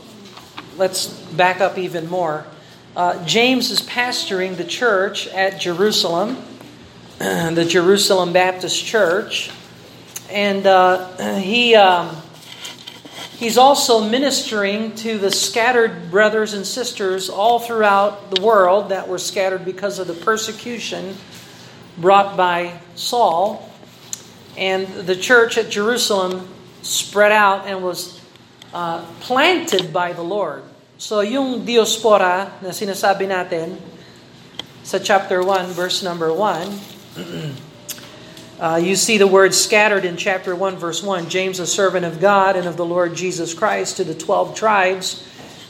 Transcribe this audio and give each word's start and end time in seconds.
let's 0.78 1.08
back 1.08 1.62
up 1.62 1.78
even 1.78 2.10
more. 2.10 2.46
Uh, 2.96 3.24
James 3.26 3.70
is 3.70 3.82
pastoring 3.82 4.58
the 4.58 4.64
church 4.64 5.28
at 5.28 5.60
Jerusalem, 5.60 6.38
the 7.20 7.66
Jerusalem 7.68 8.34
Baptist 8.34 8.84
Church, 8.84 9.52
and 10.30 10.66
uh, 10.66 11.38
he 11.40 11.76
um, 11.76 12.16
he's 13.38 13.58
also 13.58 14.10
ministering 14.10 14.96
to 14.96 15.18
the 15.18 15.32
scattered 15.32 16.10
brothers 16.10 16.54
and 16.54 16.66
sisters 16.66 17.30
all 17.30 17.60
throughout 17.60 18.32
the 18.32 18.42
world 18.42 18.90
that 18.90 19.08
were 19.08 19.20
scattered 19.20 19.64
because 19.64 20.00
of 20.00 20.08
the 20.08 20.14
persecution 20.14 21.16
brought 21.98 22.36
by 22.36 22.80
Saul, 22.96 23.70
and 24.58 24.88
the 24.88 25.16
church 25.16 25.58
at 25.58 25.70
Jerusalem 25.70 26.48
spread 26.82 27.32
out 27.32 27.68
and 27.68 27.84
was 27.84 28.19
uh, 28.74 29.06
planted 29.22 29.92
by 29.94 30.14
the 30.14 30.22
Lord. 30.22 30.64
So 31.00 31.22
yung 31.22 31.66
diaspora 31.66 32.52
na 32.60 32.70
sinasabi 32.76 33.26
natin 33.26 33.80
sa 34.84 35.00
chapter 35.00 35.40
1 35.40 35.72
verse 35.72 36.04
number 36.04 36.28
1 36.34 36.68
uh, 38.60 38.80
you 38.82 38.96
see 39.00 39.16
the 39.16 39.28
word 39.28 39.56
scattered 39.56 40.04
in 40.04 40.18
chapter 40.18 40.52
1 40.52 40.76
verse 40.76 41.00
1 41.00 41.30
James 41.32 41.60
a 41.60 41.68
servant 41.68 42.04
of 42.04 42.20
God 42.20 42.60
and 42.60 42.68
of 42.68 42.76
the 42.76 42.86
Lord 42.86 43.16
Jesus 43.16 43.54
Christ 43.54 43.98
to 43.98 44.04
the 44.04 44.16
12 44.16 44.56
tribes 44.56 45.24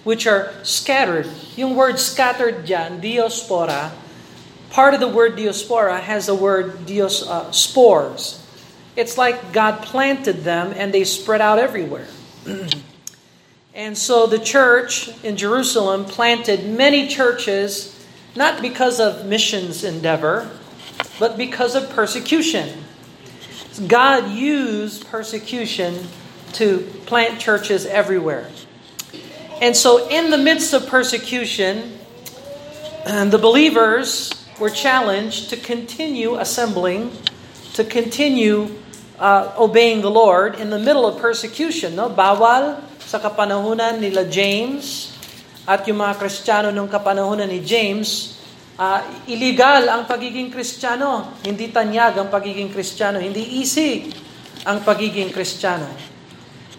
which 0.04 0.26
are 0.26 0.50
scattered. 0.64 1.30
Yung 1.56 1.76
word 1.76 2.00
scattered 2.00 2.66
diyan, 2.66 2.98
diaspora, 2.98 3.92
part 4.72 4.94
of 4.94 5.00
the 5.00 5.08
word 5.08 5.36
diaspora 5.36 6.00
has 6.02 6.26
the 6.26 6.34
word 6.34 6.86
dios, 6.90 7.22
uh, 7.22 7.52
spores. 7.52 8.42
It's 8.96 9.18
like 9.18 9.54
God 9.54 9.84
planted 9.84 10.42
them 10.42 10.74
and 10.76 10.90
they 10.90 11.04
spread 11.04 11.42
out 11.42 11.60
everywhere. 11.60 12.08
And 13.80 13.98
so 13.98 14.28
the 14.28 14.40
church 14.40 15.10
in 15.24 15.38
Jerusalem 15.38 16.04
planted 16.04 16.66
many 16.68 17.08
churches, 17.08 18.06
not 18.36 18.62
because 18.62 19.00
of 19.00 19.26
missions 19.26 19.86
endeavor, 19.86 20.52
but 21.18 21.38
because 21.38 21.76
of 21.76 21.90
persecution. 21.90 22.84
God 23.88 24.32
used 24.32 25.08
persecution 25.08 26.08
to 26.56 26.80
plant 27.06 27.40
churches 27.40 27.86
everywhere. 27.86 28.50
And 29.62 29.78
so, 29.78 30.10
in 30.10 30.30
the 30.30 30.38
midst 30.38 30.74
of 30.74 30.86
persecution, 30.86 31.98
the 33.06 33.40
believers 33.42 34.46
were 34.60 34.70
challenged 34.70 35.52
to 35.52 35.56
continue 35.56 36.36
assembling, 36.36 37.14
to 37.76 37.86
continue 37.86 38.76
uh, 39.20 39.54
obeying 39.58 40.02
the 40.02 40.12
Lord 40.12 40.56
in 40.56 40.70
the 40.70 40.80
middle 40.80 41.06
of 41.06 41.22
persecution. 41.22 41.96
No, 41.96 42.10
bawal 42.10 42.84
sa 43.10 43.18
kapanahunan 43.18 43.98
nila 43.98 44.30
James 44.30 45.10
at 45.66 45.82
yung 45.90 45.98
mga 45.98 46.22
Kristiyano 46.22 46.70
nung 46.70 46.86
kapanahunan 46.86 47.50
ni 47.50 47.66
James, 47.66 48.38
uh, 48.78 49.02
illegal 49.26 49.90
ang 49.90 50.06
pagiging 50.06 50.54
Kristiyano. 50.54 51.42
Hindi 51.42 51.74
tanyag 51.74 52.22
ang 52.22 52.30
pagiging 52.30 52.70
Kristiyano. 52.70 53.18
Hindi 53.18 53.58
easy 53.58 54.14
ang 54.62 54.86
pagiging 54.86 55.34
Kristiyano. 55.34 55.90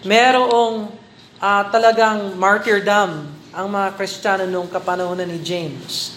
Merong 0.07 0.87
uh, 1.35 1.63
talagang 1.67 2.39
martyrdom 2.39 3.27
ang 3.51 3.67
mga 3.67 3.99
Kristiyano 3.99 4.47
nung 4.47 4.71
kapanahunan 4.71 5.27
ni 5.27 5.43
James. 5.43 6.15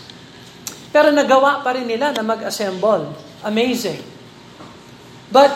Pero 0.94 1.10
nagawa 1.10 1.58
pa 1.66 1.74
rin 1.74 1.90
nila 1.90 2.14
na 2.14 2.22
mag-assemble. 2.22 3.10
Amazing. 3.42 3.98
But 5.34 5.50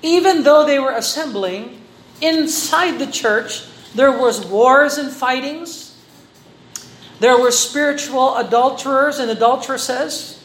even 0.00 0.40
though 0.48 0.64
they 0.64 0.80
were 0.80 0.96
assembling, 0.96 1.79
Inside 2.20 2.98
the 2.98 3.06
church, 3.06 3.64
there 3.94 4.12
was 4.12 4.44
wars 4.44 4.98
and 4.98 5.10
fightings. 5.10 5.96
There 7.18 7.38
were 7.38 7.50
spiritual 7.50 8.36
adulterers 8.36 9.18
and 9.18 9.30
adulteresses. 9.30 10.42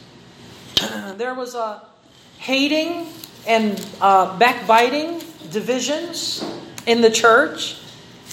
there 1.18 1.34
was 1.34 1.56
a 1.56 1.81
hating 2.38 3.08
and 3.47 3.86
uh, 4.02 4.38
backbiting, 4.38 5.22
divisions 5.52 6.44
in 6.86 7.02
the 7.02 7.12
church. 7.12 7.78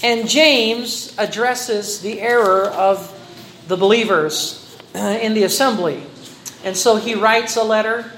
And 0.03 0.27
James 0.27 1.15
addresses 1.17 2.01
the 2.01 2.19
error 2.19 2.65
of 2.65 3.09
the 3.67 3.77
believers 3.77 4.77
uh, 4.95 4.99
in 5.21 5.33
the 5.33 5.43
assembly. 5.43 6.03
And 6.63 6.75
so 6.75 6.95
he 6.95 7.15
writes 7.15 7.55
a 7.55 7.63
letter, 7.63 8.11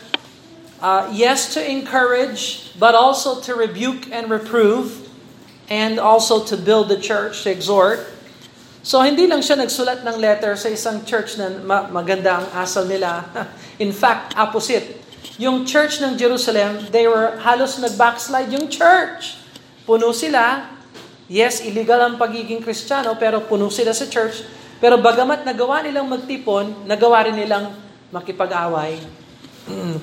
uh, 0.82 1.12
yes, 1.14 1.54
to 1.54 1.72
encourage, 1.72 2.78
but 2.80 2.96
also 2.96 3.42
to 3.42 3.56
rebuke 3.56 4.12
and 4.12 4.30
reprove 4.30 5.05
and 5.70 5.98
also 5.98 6.44
to 6.46 6.56
build 6.58 6.90
the 6.90 7.00
church, 7.00 7.44
to 7.44 7.50
exhort. 7.52 8.06
So 8.86 9.02
hindi 9.02 9.26
lang 9.26 9.42
siya 9.42 9.58
nagsulat 9.58 10.06
ng 10.06 10.16
letter 10.22 10.54
sa 10.54 10.70
isang 10.70 11.02
church 11.04 11.42
na 11.42 11.50
maganda 11.90 12.42
ang 12.44 12.48
asal 12.54 12.86
nila. 12.86 13.26
In 13.84 13.90
fact, 13.90 14.38
opposite. 14.38 15.02
Yung 15.42 15.66
church 15.66 16.00
ng 16.00 16.16
Jerusalem, 16.16 16.86
they 16.94 17.10
were 17.10 17.42
halos 17.42 17.82
nag-backslide 17.82 18.54
yung 18.54 18.70
church. 18.70 19.42
Puno 19.84 20.14
sila. 20.14 20.70
Yes, 21.26 21.66
illegal 21.66 22.06
ang 22.06 22.22
pagiging 22.22 22.62
kristyano, 22.62 23.18
pero 23.18 23.42
puno 23.42 23.74
sila 23.74 23.92
sa 23.92 24.06
church. 24.06 24.46
Pero 24.78 25.02
bagamat 25.02 25.42
nagawa 25.42 25.82
nilang 25.82 26.06
magtipon, 26.06 26.86
nagawa 26.86 27.26
rin 27.26 27.36
nilang 27.42 27.74
makipag-away. 28.14 29.02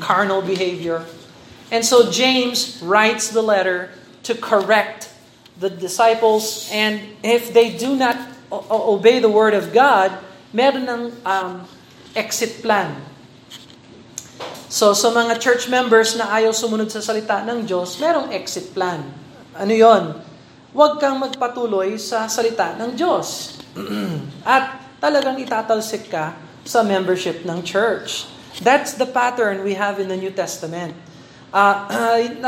carnal 0.00 0.42
behavior. 0.42 1.06
And 1.70 1.84
so 1.84 2.10
James 2.10 2.82
writes 2.82 3.30
the 3.30 3.42
letter 3.42 3.90
to 4.24 4.34
correct 4.34 5.11
the 5.62 5.70
disciples, 5.70 6.66
and 6.74 6.98
if 7.22 7.54
they 7.54 7.70
do 7.70 7.94
not 7.94 8.18
obey 8.68 9.22
the 9.22 9.30
word 9.30 9.54
of 9.54 9.70
God, 9.70 10.12
meron 10.52 10.84
ng 10.84 11.02
um, 11.24 11.64
exit 12.12 12.60
plan. 12.60 12.92
So 14.72 14.96
sa 14.96 15.12
mga 15.12 15.36
church 15.38 15.68
members 15.68 16.16
na 16.16 16.32
ayaw 16.32 16.52
sumunod 16.52 16.88
sa 16.88 17.04
salita 17.04 17.44
ng 17.44 17.68
Diyos, 17.68 18.00
merong 18.00 18.32
exit 18.32 18.72
plan. 18.72 19.04
Ano 19.52 19.72
yon? 19.72 20.16
Huwag 20.72 20.96
kang 20.96 21.20
magpatuloy 21.20 22.00
sa 22.00 22.24
salita 22.26 22.72
ng 22.80 22.96
Diyos. 22.96 23.60
At 24.48 24.80
talagang 24.96 25.36
itatalsik 25.36 26.08
ka 26.08 26.32
sa 26.64 26.80
membership 26.80 27.44
ng 27.44 27.60
church. 27.60 28.24
That's 28.64 28.96
the 28.96 29.04
pattern 29.04 29.60
we 29.60 29.76
have 29.76 30.00
in 30.00 30.08
the 30.08 30.16
New 30.16 30.32
Testament. 30.32 30.96
Uh, 31.52 31.84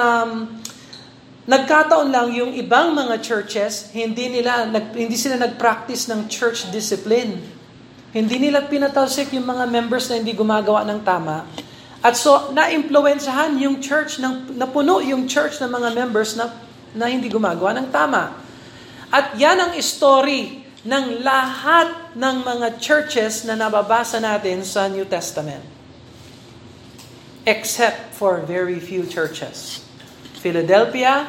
um, 0.01 0.64
Nagkataon 1.45 2.09
lang 2.09 2.33
yung 2.33 2.57
ibang 2.57 2.97
mga 2.97 3.21
churches, 3.21 3.93
hindi 3.93 4.33
nila 4.33 4.65
nag, 4.65 4.97
hindi 4.97 5.13
sila 5.13 5.37
nag-practice 5.37 6.09
ng 6.09 6.25
church 6.33 6.73
discipline. 6.73 7.37
Hindi 8.17 8.49
nila 8.49 8.65
pinatalsik 8.65 9.29
yung 9.37 9.45
mga 9.45 9.69
members 9.69 10.09
na 10.09 10.17
hindi 10.17 10.33
gumagawa 10.33 10.89
ng 10.89 11.05
tama. 11.05 11.45
At 12.01 12.17
so, 12.17 12.49
na-impluensyahan 12.49 13.61
yung 13.61 13.85
church, 13.85 14.25
ng, 14.25 14.57
napuno 14.57 15.05
yung 15.05 15.29
church 15.29 15.61
ng 15.61 15.69
mga 15.69 15.89
members 15.93 16.33
na, 16.33 16.49
na 16.97 17.13
hindi 17.13 17.29
gumagawa 17.29 17.77
ng 17.77 17.93
tama. 17.93 18.41
At 19.13 19.37
yan 19.37 19.61
ang 19.61 19.73
story 19.85 20.65
ng 20.81 21.21
lahat 21.21 22.17
ng 22.17 22.37
mga 22.41 22.81
churches 22.81 23.45
na 23.45 23.53
nababasa 23.53 24.17
natin 24.17 24.65
sa 24.65 24.89
New 24.89 25.05
Testament. 25.05 25.65
Except 27.45 28.17
for 28.17 28.41
very 28.41 28.81
few 28.81 29.05
churches. 29.05 29.84
Philadelphia, 30.45 31.25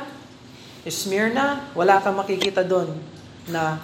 Smyrna, 0.83 1.71
wala 1.71 2.03
kang 2.03 2.19
makikita 2.19 2.67
doon 2.67 2.99
na 3.47 3.79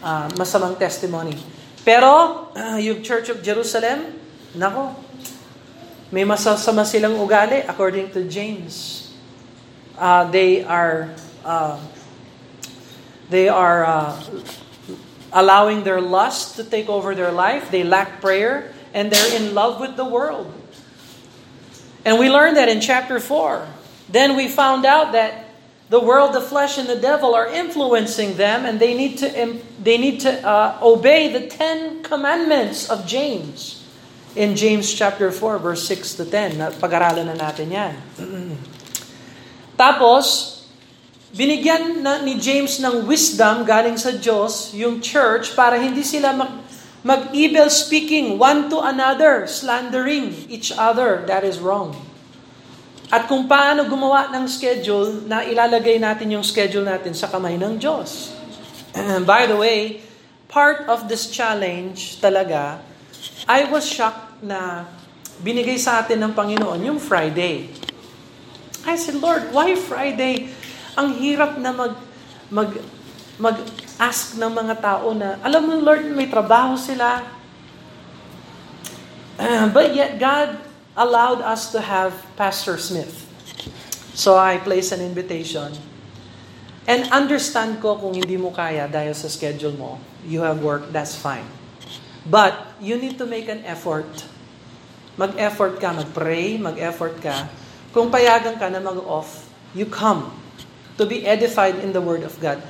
uh, 0.00 0.32
masamang 0.40 0.80
testimony. 0.80 1.36
Pero, 1.84 2.48
uh, 2.56 2.80
yung 2.88 3.04
Church 3.04 3.28
of 3.28 3.44
Jerusalem, 3.44 4.16
nako, 4.56 4.96
may 6.08 6.24
masasama 6.24 6.88
silang 6.88 7.20
ugali 7.20 7.68
according 7.68 8.08
to 8.16 8.24
James. 8.24 9.12
Uh, 10.00 10.24
they 10.32 10.64
are 10.64 11.12
uh, 11.44 11.76
they 13.28 13.52
are 13.52 13.84
uh, 13.84 14.16
allowing 15.36 15.84
their 15.84 16.00
lust 16.00 16.56
to 16.56 16.64
take 16.64 16.88
over 16.88 17.12
their 17.12 17.32
life. 17.32 17.68
They 17.68 17.84
lack 17.84 18.24
prayer 18.24 18.72
and 18.96 19.12
they're 19.12 19.36
in 19.36 19.52
love 19.52 19.84
with 19.84 20.00
the 20.00 20.08
world. 20.08 20.48
And 22.08 22.16
we 22.16 22.32
learned 22.32 22.56
that 22.56 22.72
in 22.72 22.80
chapter 22.80 23.20
4. 23.20 23.81
Then 24.12 24.36
we 24.36 24.46
found 24.46 24.84
out 24.84 25.12
that 25.12 25.48
the 25.88 26.00
world, 26.00 26.32
the 26.36 26.44
flesh, 26.44 26.76
and 26.76 26.88
the 26.88 27.00
devil 27.00 27.34
are 27.34 27.48
influencing 27.48 28.36
them, 28.36 28.64
and 28.64 28.80
they 28.80 28.92
need 28.92 29.18
to 29.24 29.28
they 29.80 29.96
need 29.96 30.20
to 30.20 30.32
uh, 30.40 30.78
obey 30.80 31.32
the 31.32 31.48
Ten 31.48 32.04
Commandments 32.04 32.88
of 32.92 33.08
James 33.08 33.82
in 34.36 34.56
James 34.56 34.92
chapter 34.92 35.32
4, 35.32 35.58
verse 35.58 35.84
6 35.88 36.16
to 36.20 36.24
10. 36.24 36.80
Pag-aralan 36.80 37.28
na 37.28 37.36
natin 37.36 37.68
yan. 37.68 37.92
Tapos, 39.82 40.60
binigyan 41.32 42.00
na 42.00 42.20
ni 42.20 42.40
James 42.40 42.80
ng 42.80 43.04
wisdom 43.04 43.64
galing 43.64 43.96
sa 43.96 44.12
Diyos, 44.12 44.72
yung 44.72 45.00
church, 45.04 45.52
para 45.52 45.76
hindi 45.76 46.04
sila 46.04 46.32
mag, 46.32 46.52
mag-evil 47.04 47.68
speaking 47.68 48.40
one 48.40 48.72
to 48.72 48.80
another, 48.80 49.44
slandering 49.44 50.32
each 50.48 50.72
other. 50.72 51.24
That 51.28 51.44
is 51.44 51.60
wrong. 51.60 52.11
At 53.12 53.28
kung 53.28 53.44
paano 53.44 53.84
gumawa 53.84 54.32
ng 54.32 54.48
schedule 54.48 55.28
na 55.28 55.44
ilalagay 55.44 56.00
natin 56.00 56.32
yung 56.32 56.40
schedule 56.40 56.88
natin 56.88 57.12
sa 57.12 57.28
kamay 57.28 57.60
ng 57.60 57.76
Diyos. 57.76 58.32
By 59.28 59.44
the 59.44 59.60
way, 59.60 60.00
part 60.48 60.88
of 60.88 61.12
this 61.12 61.28
challenge 61.28 62.24
talaga, 62.24 62.80
I 63.44 63.68
was 63.68 63.84
shocked 63.84 64.40
na 64.40 64.88
binigay 65.44 65.76
sa 65.76 66.00
atin 66.00 66.24
ng 66.24 66.32
Panginoon 66.32 66.80
yung 66.88 66.96
Friday. 66.96 67.68
I 68.88 68.96
said, 68.96 69.20
Lord, 69.20 69.52
why 69.52 69.76
Friday? 69.76 70.48
Ang 70.96 71.12
hirap 71.20 71.60
na 71.60 71.68
mag, 71.68 71.92
mag, 72.48 72.72
mag-ask 73.36 74.40
ng 74.40 74.52
mga 74.56 74.74
tao 74.80 75.12
na, 75.12 75.36
alam 75.44 75.68
mo 75.68 75.76
Lord, 75.76 76.08
may 76.16 76.32
trabaho 76.32 76.80
sila. 76.80 77.20
Uh, 79.36 79.68
but 79.76 79.92
yet 79.92 80.16
God 80.16 80.71
allowed 80.92 81.40
us 81.40 81.72
to 81.72 81.80
have 81.80 82.12
Pastor 82.36 82.76
Smith. 82.76 83.24
So 84.12 84.36
I 84.36 84.60
place 84.60 84.92
an 84.92 85.00
invitation. 85.00 85.72
And 86.84 87.08
understand 87.14 87.80
ko 87.80 87.96
kung 87.96 88.12
hindi 88.18 88.36
mo 88.36 88.52
kaya 88.52 88.90
dahil 88.90 89.14
sa 89.16 89.30
schedule 89.30 89.72
mo, 89.78 89.96
you 90.26 90.42
have 90.42 90.60
work, 90.60 90.90
that's 90.90 91.14
fine. 91.14 91.46
But 92.26 92.76
you 92.82 92.98
need 92.98 93.16
to 93.22 93.26
make 93.26 93.48
an 93.48 93.64
effort. 93.64 94.06
Mag-effort 95.16 95.78
ka, 95.78 95.94
mag-pray, 95.94 96.58
mag-effort 96.58 97.16
ka. 97.22 97.46
Kung 97.94 98.10
payagan 98.10 98.58
ka 98.58 98.66
na 98.68 98.82
mag-off, 98.82 99.48
you 99.72 99.88
come 99.88 100.34
to 100.98 101.04
be 101.08 101.24
edified 101.24 101.80
in 101.80 101.94
the 101.94 102.02
Word 102.02 102.26
of 102.26 102.36
God. 102.42 102.60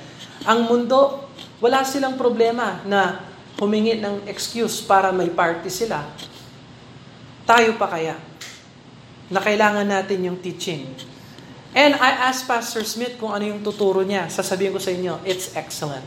Ang 0.47 0.67
mundo, 0.69 1.27
wala 1.59 1.83
silang 1.83 2.15
problema 2.15 2.79
na 2.87 3.23
humingi 3.59 3.99
ng 3.99 4.27
excuse 4.27 4.83
para 4.83 5.11
may 5.11 5.31
party 5.31 5.71
sila. 5.71 6.03
Tayo 7.43 7.75
pa 7.75 7.91
kaya? 7.91 8.15
Na 9.27 9.43
kailangan 9.43 9.83
natin 9.83 10.31
yung 10.31 10.39
teaching. 10.39 10.87
And 11.73 11.97
I 11.97 12.29
asked 12.29 12.45
Pastor 12.45 12.85
Smith 12.85 13.17
kung 13.17 13.33
ano 13.33 13.43
yung 13.49 13.65
tuturo 13.65 14.05
niya. 14.05 14.29
Sasabihin 14.29 14.71
ko 14.71 14.79
sa 14.79 14.93
inyo, 14.93 15.25
it's 15.25 15.57
excellent. 15.57 16.05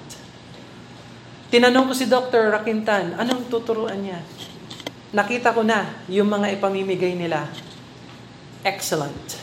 Tinanong 1.51 1.91
ko 1.91 1.95
si 1.95 2.07
Dr. 2.07 2.55
Rakintan, 2.55 3.19
anong 3.19 3.51
tuturuan 3.51 3.99
niya? 3.99 4.23
Nakita 5.15 5.55
ko 5.55 5.63
na 5.63 6.03
yung 6.11 6.27
mga 6.27 6.59
ipamimigay 6.59 7.15
nila. 7.15 7.47
Excellent. 8.67 9.39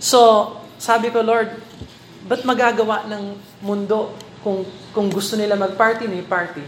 So, 0.00 0.52
sabi 0.80 1.12
ko, 1.12 1.20
Lord, 1.20 1.60
ba't 2.24 2.40
magagawa 2.48 3.04
ng 3.04 3.36
mundo 3.60 4.16
kung, 4.40 4.64
kung 4.96 5.12
gusto 5.12 5.36
nila 5.36 5.60
mag-party, 5.60 6.08
may 6.08 6.24
party? 6.24 6.64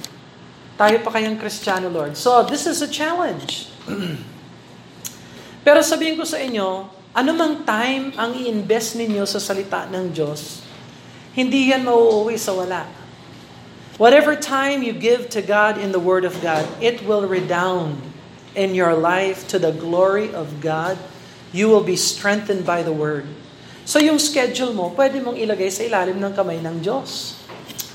Tayo 0.76 0.96
pa 1.04 1.10
kayang 1.12 1.36
Kristiyano, 1.36 1.92
Lord. 1.92 2.16
So, 2.16 2.42
this 2.42 2.64
is 2.64 2.80
a 2.80 2.88
challenge. 2.88 3.68
Pero 5.66 5.78
sabihin 5.84 6.18
ko 6.18 6.24
sa 6.26 6.42
inyo, 6.42 6.90
anumang 7.14 7.62
time 7.62 8.10
ang 8.18 8.34
i-invest 8.34 8.98
ninyo 8.98 9.22
sa 9.28 9.38
salita 9.38 9.86
ng 9.86 10.10
Diyos, 10.10 10.64
hindi 11.36 11.70
yan 11.70 11.86
mauuwi 11.86 12.34
sa 12.34 12.56
wala. 12.56 12.88
Whatever 14.00 14.34
time 14.34 14.82
you 14.82 14.96
give 14.96 15.30
to 15.36 15.44
God 15.44 15.78
in 15.78 15.92
the 15.92 16.02
Word 16.02 16.24
of 16.24 16.40
God, 16.42 16.64
it 16.82 17.04
will 17.04 17.28
redound 17.28 18.00
in 18.56 18.74
your 18.74 18.96
life 18.96 19.46
to 19.52 19.60
the 19.60 19.70
glory 19.70 20.32
of 20.32 20.64
God. 20.64 20.96
You 21.52 21.68
will 21.68 21.84
be 21.84 21.96
strengthened 22.00 22.64
by 22.64 22.82
the 22.82 22.92
Word. 22.92 23.28
So 23.84 24.00
yung 24.00 24.18
schedule 24.18 24.72
mo, 24.72 24.90
pwede 24.96 25.20
mong 25.20 25.36
ilagay 25.36 25.68
sa 25.68 25.84
ilalim 25.84 26.18
ng 26.18 26.32
kamay 26.32 26.58
ng 26.64 26.80
Diyos. 26.80 27.38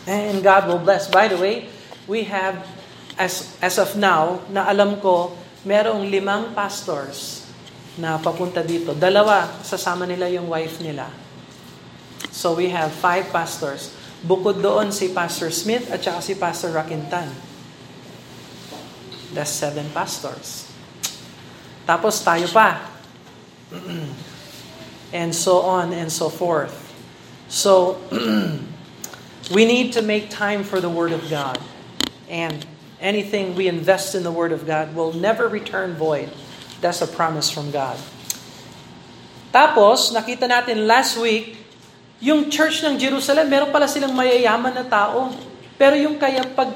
And 0.08 0.40
God 0.40 0.72
will 0.72 0.80
bless. 0.80 1.10
By 1.12 1.28
the 1.28 1.36
way, 1.36 1.68
we 2.08 2.24
have, 2.32 2.66
as, 3.20 3.54
as 3.62 3.78
of 3.78 4.00
now, 4.00 4.42
na 4.50 4.66
alam 4.66 4.98
ko, 5.04 5.36
merong 5.68 6.08
limang 6.08 6.56
pastors 6.56 7.46
na 8.00 8.16
papunta 8.18 8.64
dito. 8.64 8.96
Dalawa, 8.96 9.62
sasama 9.62 10.08
nila 10.08 10.32
yung 10.32 10.48
wife 10.48 10.80
nila. 10.80 11.12
So 12.32 12.56
we 12.56 12.72
have 12.72 12.96
five 12.96 13.30
pastors. 13.30 13.92
Bukod 14.24 14.64
doon 14.64 14.90
si 14.90 15.14
Pastor 15.14 15.52
Smith 15.54 15.92
at 15.92 16.02
saka 16.02 16.24
si 16.24 16.34
Pastor 16.34 16.74
Rakintan. 16.74 17.30
That's 19.36 19.52
seven 19.52 19.92
pastors. 19.94 20.66
Tapos 21.86 22.24
tayo 22.24 22.48
pa. 22.50 22.82
and 25.14 25.36
so 25.36 25.62
on 25.62 25.94
and 25.94 26.12
so 26.12 26.30
forth. 26.30 26.74
So, 27.48 28.00
we 29.56 29.64
need 29.64 29.94
to 29.94 30.02
make 30.02 30.30
time 30.30 30.64
for 30.64 30.82
the 30.82 30.90
Word 30.90 31.12
of 31.12 31.30
God. 31.30 31.60
And 32.28 32.64
anything 33.00 33.56
we 33.56 33.72
invest 33.72 34.16
in 34.16 34.24
the 34.24 34.32
Word 34.32 34.52
of 34.52 34.68
God 34.68 34.92
will 34.94 35.16
never 35.16 35.48
return 35.48 35.96
void. 35.96 36.30
That's 36.84 37.02
a 37.02 37.10
promise 37.10 37.50
from 37.50 37.72
God. 37.72 37.98
Tapos, 39.50 40.12
nakita 40.14 40.46
natin 40.46 40.86
last 40.86 41.18
week, 41.18 41.58
yung 42.20 42.52
church 42.52 42.84
ng 42.84 43.00
Jerusalem, 43.00 43.48
meron 43.48 43.72
pala 43.72 43.88
silang 43.90 44.14
mayayaman 44.14 44.74
na 44.76 44.86
tao. 44.86 45.34
Pero 45.78 45.96
yung 45.98 46.18
kaya 46.18 46.46
pag 46.46 46.74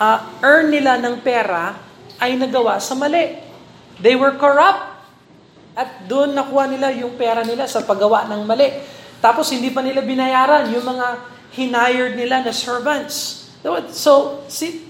uh, 0.00 0.18
earn 0.42 0.72
nila 0.72 0.96
ng 1.00 1.20
pera, 1.20 1.76
ay 2.18 2.34
nagawa 2.34 2.82
sa 2.82 2.98
mali. 2.98 3.38
They 4.02 4.18
were 4.18 4.34
corrupt. 4.36 4.98
At 5.78 6.10
doon 6.10 6.34
nakuha 6.34 6.66
nila 6.66 6.90
yung 6.90 7.14
pera 7.14 7.46
nila 7.46 7.70
sa 7.70 7.86
paggawa 7.86 8.26
ng 8.26 8.42
mali. 8.42 8.68
Tapos 9.22 9.50
hindi 9.54 9.70
pa 9.70 9.78
nila 9.78 10.02
binayaran 10.02 10.74
yung 10.74 10.82
mga 10.82 11.06
hired 11.54 12.14
nila 12.18 12.42
na 12.42 12.50
servants. 12.50 13.47
So, 13.90 14.44
see, 14.48 14.84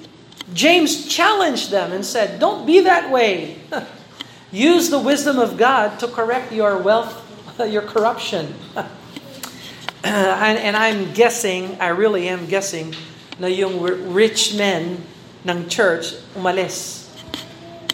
James 0.55 1.07
challenged 1.09 1.71
them 1.71 1.93
and 1.93 2.05
said, 2.05 2.41
don't 2.41 2.67
be 2.67 2.81
that 2.81 3.11
way. 3.11 3.59
Use 4.53 4.89
the 4.89 4.99
wisdom 4.99 5.39
of 5.39 5.59
God 5.59 6.01
to 6.01 6.09
correct 6.09 6.53
your 6.53 6.79
wealth, 6.79 7.13
your 7.69 7.83
corruption. 7.83 8.55
and, 10.05 10.59
and 10.59 10.77
I'm 10.77 11.13
guessing, 11.13 11.77
I 11.81 11.89
really 11.89 12.29
am 12.29 12.47
guessing, 12.47 12.94
na 13.39 13.47
yung 13.47 13.81
rich 14.13 14.56
men 14.56 15.05
ng 15.47 15.69
church 15.69 16.15
umalis. 16.35 17.06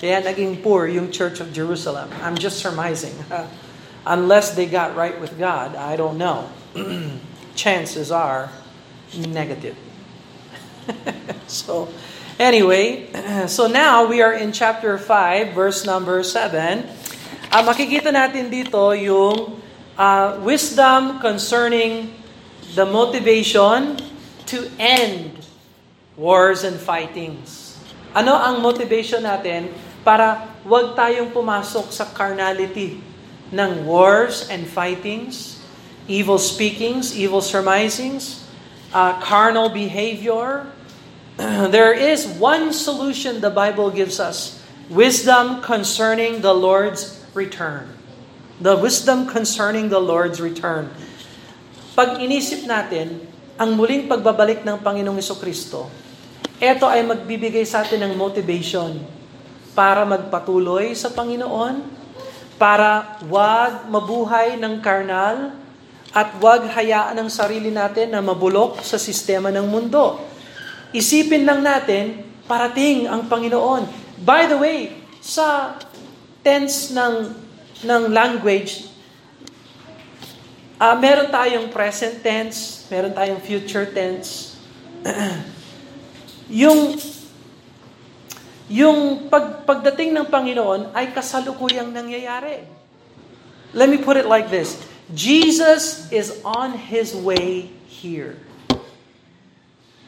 Kaya 0.00 0.22
naging 0.22 0.62
poor 0.62 0.86
yung 0.86 1.10
church 1.10 1.40
of 1.40 1.52
Jerusalem. 1.52 2.08
I'm 2.22 2.36
just 2.36 2.58
surmising. 2.58 3.14
unless 4.06 4.54
they 4.54 4.66
got 4.66 4.96
right 4.96 5.18
with 5.20 5.38
God, 5.38 5.76
I 5.76 5.96
don't 5.96 6.18
know. 6.18 6.48
Chances 7.54 8.10
are 8.10 8.50
negative. 9.16 9.76
so, 11.46 11.88
Anyway, 12.34 13.06
so 13.46 13.70
now 13.70 14.10
we 14.10 14.18
are 14.18 14.34
in 14.34 14.50
chapter 14.50 14.98
5, 14.98 15.54
verse 15.54 15.86
number 15.86 16.18
7. 16.26 16.82
Uh, 17.46 17.62
makikita 17.62 18.10
natin 18.10 18.50
dito 18.50 18.90
yung 18.90 19.62
uh, 19.94 20.34
wisdom 20.42 21.22
concerning 21.22 22.10
the 22.74 22.82
motivation 22.82 23.94
to 24.50 24.66
end 24.82 25.46
wars 26.18 26.66
and 26.66 26.74
fightings. 26.74 27.78
Ano 28.10 28.34
ang 28.34 28.58
motivation 28.58 29.22
natin 29.22 29.70
para 30.02 30.50
wag 30.66 30.98
tayong 30.98 31.30
pumasok 31.30 31.94
sa 31.94 32.02
carnality 32.10 32.98
ng 33.54 33.86
wars 33.86 34.50
and 34.50 34.66
fightings, 34.66 35.62
evil 36.10 36.42
speakings, 36.42 37.14
evil 37.14 37.38
surmisings, 37.38 38.42
uh, 38.90 39.14
carnal 39.22 39.70
behavior, 39.70 40.73
there 41.74 41.90
is 41.90 42.30
one 42.38 42.70
solution 42.70 43.42
the 43.42 43.50
Bible 43.50 43.90
gives 43.90 44.22
us 44.22 44.62
wisdom 44.86 45.58
concerning 45.66 46.46
the 46.46 46.54
Lord's 46.54 47.18
return. 47.34 47.90
The 48.62 48.78
wisdom 48.78 49.26
concerning 49.26 49.90
the 49.90 49.98
Lord's 49.98 50.38
return. 50.38 50.94
Pag 51.98 52.22
inisip 52.22 52.70
natin 52.70 53.26
ang 53.58 53.74
muling 53.74 54.06
pagbabalik 54.06 54.62
ng 54.62 54.78
Panginoong 54.78 55.18
Kristo, 55.42 55.90
ito 56.62 56.86
ay 56.86 57.02
magbibigay 57.02 57.66
sa 57.66 57.82
atin 57.82 58.06
ng 58.06 58.14
motivation 58.14 59.02
para 59.74 60.06
magpatuloy 60.06 60.94
sa 60.94 61.10
Panginoon, 61.10 61.82
para 62.54 63.18
wag 63.26 63.90
mabuhay 63.90 64.54
ng 64.54 64.78
karnal, 64.78 65.50
at 66.14 66.30
wag 66.38 66.70
hayaan 66.70 67.18
ang 67.18 67.26
sarili 67.26 67.74
natin 67.74 68.14
na 68.14 68.22
mabulok 68.22 68.86
sa 68.86 69.02
sistema 69.02 69.50
ng 69.50 69.66
mundo 69.66 70.33
Isipin 70.94 71.42
lang 71.42 71.66
natin, 71.66 72.22
parating 72.46 73.10
ang 73.10 73.26
Panginoon. 73.26 73.90
By 74.22 74.46
the 74.46 74.54
way, 74.54 74.94
sa 75.18 75.74
tense 76.46 76.94
ng, 76.94 77.34
ng 77.82 78.02
language, 78.14 78.94
Uh, 80.84 80.92
meron 81.00 81.32
tayong 81.32 81.72
present 81.72 82.20
tense, 82.20 82.84
meron 82.92 83.14
tayong 83.16 83.40
future 83.40 83.88
tense. 83.88 84.60
yung 86.50 87.00
yung 88.68 89.32
pag, 89.32 89.64
pagdating 89.64 90.12
ng 90.12 90.28
Panginoon 90.28 90.92
ay 90.92 91.08
kasalukuyang 91.16 91.88
nangyayari. 91.88 92.68
Let 93.72 93.88
me 93.88 93.96
put 93.96 94.20
it 94.20 94.28
like 94.28 94.52
this. 94.52 94.76
Jesus 95.16 96.04
is 96.12 96.36
on 96.44 96.76
His 96.76 97.16
way 97.16 97.72
here. 97.88 98.36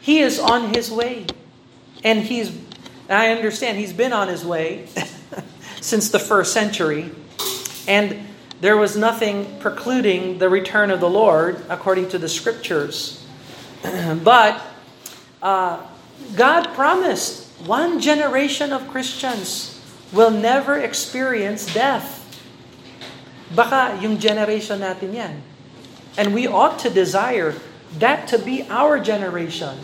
He 0.07 0.21
is 0.21 0.39
on 0.39 0.73
His 0.73 0.89
way. 0.89 1.27
And 2.05 2.21
He's, 2.21 2.57
I 3.11 3.33
understand, 3.33 3.77
He's 3.77 3.93
been 3.93 4.13
on 4.13 4.29
His 4.29 4.47
way 4.47 4.87
since 5.81 6.11
the 6.11 6.21
first 6.21 6.53
century. 6.53 7.11
And 7.89 8.25
there 8.61 8.77
was 8.77 8.97
nothing 8.97 9.59
precluding 9.59 10.39
the 10.39 10.49
return 10.49 10.93
of 10.93 11.01
the 11.01 11.11
Lord 11.11 11.61
according 11.69 12.11
to 12.11 12.19
the 12.19 12.29
scriptures. 12.29 13.27
but 14.23 14.63
uh, 15.43 15.85
God 16.37 16.73
promised 16.75 17.51
one 17.67 17.99
generation 17.99 18.73
of 18.73 18.87
Christians 18.87 19.75
will 20.13 20.31
never 20.31 20.79
experience 20.79 21.67
death. 21.75 22.23
Baka 23.57 23.99
yung 24.01 24.23
generation 24.23 24.87
natin 24.87 25.19
yan. 25.19 25.43
And 26.17 26.33
we 26.33 26.47
ought 26.47 26.79
to 26.87 26.91
desire 26.91 27.59
that 27.99 28.29
to 28.29 28.39
be 28.39 28.63
our 28.71 29.01
generation 29.01 29.75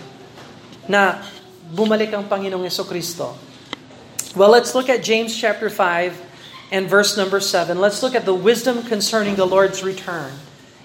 na 0.88 1.22
bumalik 1.70 2.10
ang 2.10 2.26
Panginoong 2.26 2.66
Yeso 2.66 2.82
Kristo. 2.82 3.34
Well, 4.34 4.50
let's 4.50 4.74
look 4.74 4.88
at 4.88 5.04
James 5.04 5.36
chapter 5.36 5.68
5 5.68 6.72
and 6.72 6.88
verse 6.88 7.16
number 7.16 7.38
7. 7.38 7.76
Let's 7.76 8.02
look 8.02 8.16
at 8.16 8.24
the 8.24 8.34
wisdom 8.34 8.82
concerning 8.82 9.36
the 9.36 9.44
Lord's 9.44 9.84
return. 9.84 10.32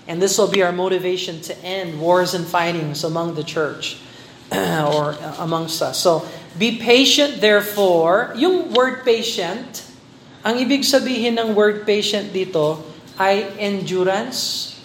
And 0.08 0.22
this 0.22 0.38
will 0.38 0.52
be 0.52 0.64
our 0.64 0.72
motivation 0.72 1.42
to 1.48 1.54
end 1.64 2.00
wars 2.00 2.34
and 2.34 2.48
fightings 2.48 3.04
among 3.04 3.36
the 3.36 3.44
church 3.44 4.00
or 4.52 5.16
amongst 5.40 5.82
us. 5.82 6.00
So, 6.00 6.28
be 6.60 6.80
patient 6.80 7.40
therefore. 7.40 8.32
Yung 8.36 8.72
word 8.72 9.04
patient, 9.04 9.84
ang 10.44 10.60
ibig 10.60 10.88
sabihin 10.88 11.36
ng 11.40 11.56
word 11.56 11.84
patient 11.84 12.32
dito 12.32 12.80
ay 13.20 13.48
endurance. 13.60 14.76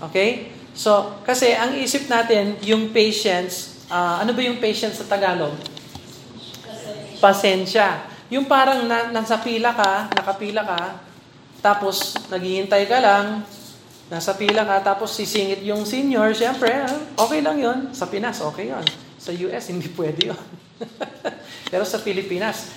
Okay? 0.00 0.52
So, 0.72 1.20
kasi 1.28 1.52
ang 1.52 1.76
isip 1.76 2.08
natin, 2.08 2.56
yung 2.64 2.92
patience, 2.92 3.79
uh, 3.90 4.22
ano 4.22 4.30
ba 4.32 4.40
yung 4.40 4.62
patience 4.62 5.02
sa 5.02 5.06
Tagalog? 5.10 5.52
Pasensya. 7.18 8.06
Yung 8.30 8.46
parang 8.46 8.86
na, 8.86 9.10
nasa 9.10 9.36
pila 9.42 9.74
ka, 9.74 10.08
nakapila 10.14 10.62
ka, 10.62 10.82
tapos 11.60 12.16
naghihintay 12.30 12.86
ka 12.86 13.02
lang, 13.02 13.42
nasa 14.06 14.32
pila 14.38 14.62
ka, 14.64 14.94
tapos 14.94 15.12
sisingit 15.12 15.60
yung 15.66 15.82
senior, 15.82 16.32
syempre, 16.32 16.70
ah, 16.70 16.96
okay 17.18 17.42
lang 17.42 17.58
yon 17.58 17.78
Sa 17.92 18.06
Pinas, 18.06 18.38
okay 18.40 18.70
yon 18.70 18.86
Sa 19.18 19.34
US, 19.34 19.68
hindi 19.68 19.90
pwede 19.98 20.32
yon 20.32 20.44
Pero 21.68 21.84
sa 21.84 22.00
Pilipinas, 22.00 22.72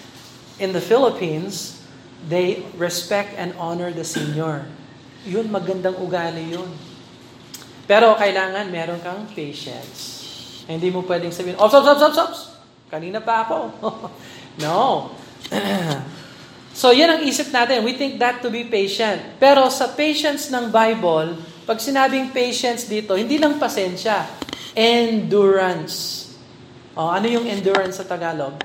in 0.60 0.74
the 0.76 0.82
Philippines, 0.84 1.80
they 2.28 2.66
respect 2.76 3.38
and 3.38 3.56
honor 3.56 3.94
the 3.94 4.04
senior. 4.04 4.66
Yun, 5.24 5.48
magandang 5.48 5.96
ugali 6.04 6.52
yun. 6.52 6.68
Pero 7.88 8.16
kailangan 8.20 8.68
meron 8.68 9.00
kang 9.00 9.24
patience. 9.32 10.13
Hindi 10.68 10.88
mo 10.92 11.04
pwedeng 11.04 11.32
sabihin, 11.36 11.60
ops, 11.60 11.76
ops, 11.76 11.88
ops, 11.88 12.04
ops, 12.04 12.20
ops. 12.20 12.40
Kanina 12.88 13.20
pa 13.20 13.44
ako. 13.44 13.58
no. 14.64 15.12
so, 16.80 16.94
yan 16.94 17.20
ang 17.20 17.22
isip 17.26 17.50
natin. 17.50 17.84
We 17.84 17.98
think 17.98 18.22
that 18.22 18.40
to 18.46 18.54
be 18.54 18.70
patient. 18.70 19.42
Pero 19.42 19.68
sa 19.74 19.92
patience 19.92 20.48
ng 20.54 20.72
Bible, 20.72 21.36
pag 21.66 21.82
sinabing 21.82 22.32
patience 22.32 22.86
dito, 22.86 23.16
hindi 23.18 23.42
lang 23.42 23.58
pasensya. 23.58 24.30
Endurance. 24.78 26.28
Oh, 26.94 27.10
ano 27.10 27.26
yung 27.26 27.50
endurance 27.50 27.98
sa 27.98 28.06
Tagalog? 28.06 28.62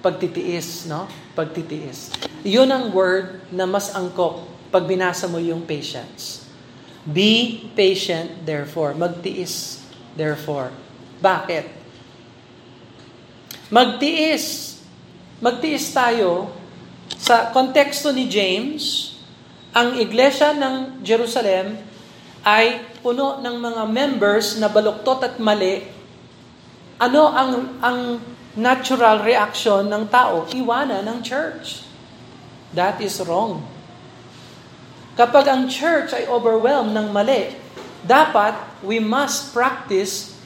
Pagtitiis, 0.00 0.86
no? 0.86 1.10
Pagtitiis. 1.34 2.14
Yun 2.46 2.70
ang 2.70 2.94
word 2.94 3.42
na 3.50 3.66
mas 3.66 3.90
angkop 3.90 4.46
pag 4.70 4.86
binasa 4.86 5.26
mo 5.26 5.42
yung 5.42 5.66
patience. 5.66 6.45
Be 7.06 7.62
patient, 7.78 8.42
therefore. 8.42 8.98
Magtiis, 8.98 9.78
therefore. 10.18 10.74
Bakit? 11.22 11.70
Magtiis. 13.70 14.78
Magtiis 15.38 15.86
tayo 15.94 16.50
sa 17.14 17.54
konteksto 17.54 18.10
ni 18.10 18.26
James, 18.26 19.14
ang 19.70 19.94
iglesia 20.00 20.56
ng 20.56 21.00
Jerusalem 21.04 21.78
ay 22.46 22.82
puno 23.02 23.38
ng 23.42 23.56
mga 23.58 23.82
members 23.90 24.58
na 24.58 24.70
baluktot 24.70 25.22
at 25.22 25.34
mali. 25.38 25.84
Ano 26.96 27.28
ang 27.28 27.78
ang 27.82 28.00
natural 28.56 29.20
reaction 29.20 29.86
ng 29.86 30.08
tao? 30.08 30.48
Iwanan 30.48 31.04
ng 31.04 31.18
church. 31.20 31.84
That 32.72 32.98
is 33.04 33.20
wrong. 33.22 33.75
Kapag 35.16 35.48
ang 35.48 35.64
church 35.64 36.12
ay 36.12 36.28
overwhelmed 36.28 36.92
ng 36.92 37.08
mali, 37.08 37.56
dapat 38.04 38.52
we 38.84 39.00
must 39.00 39.56
practice 39.56 40.36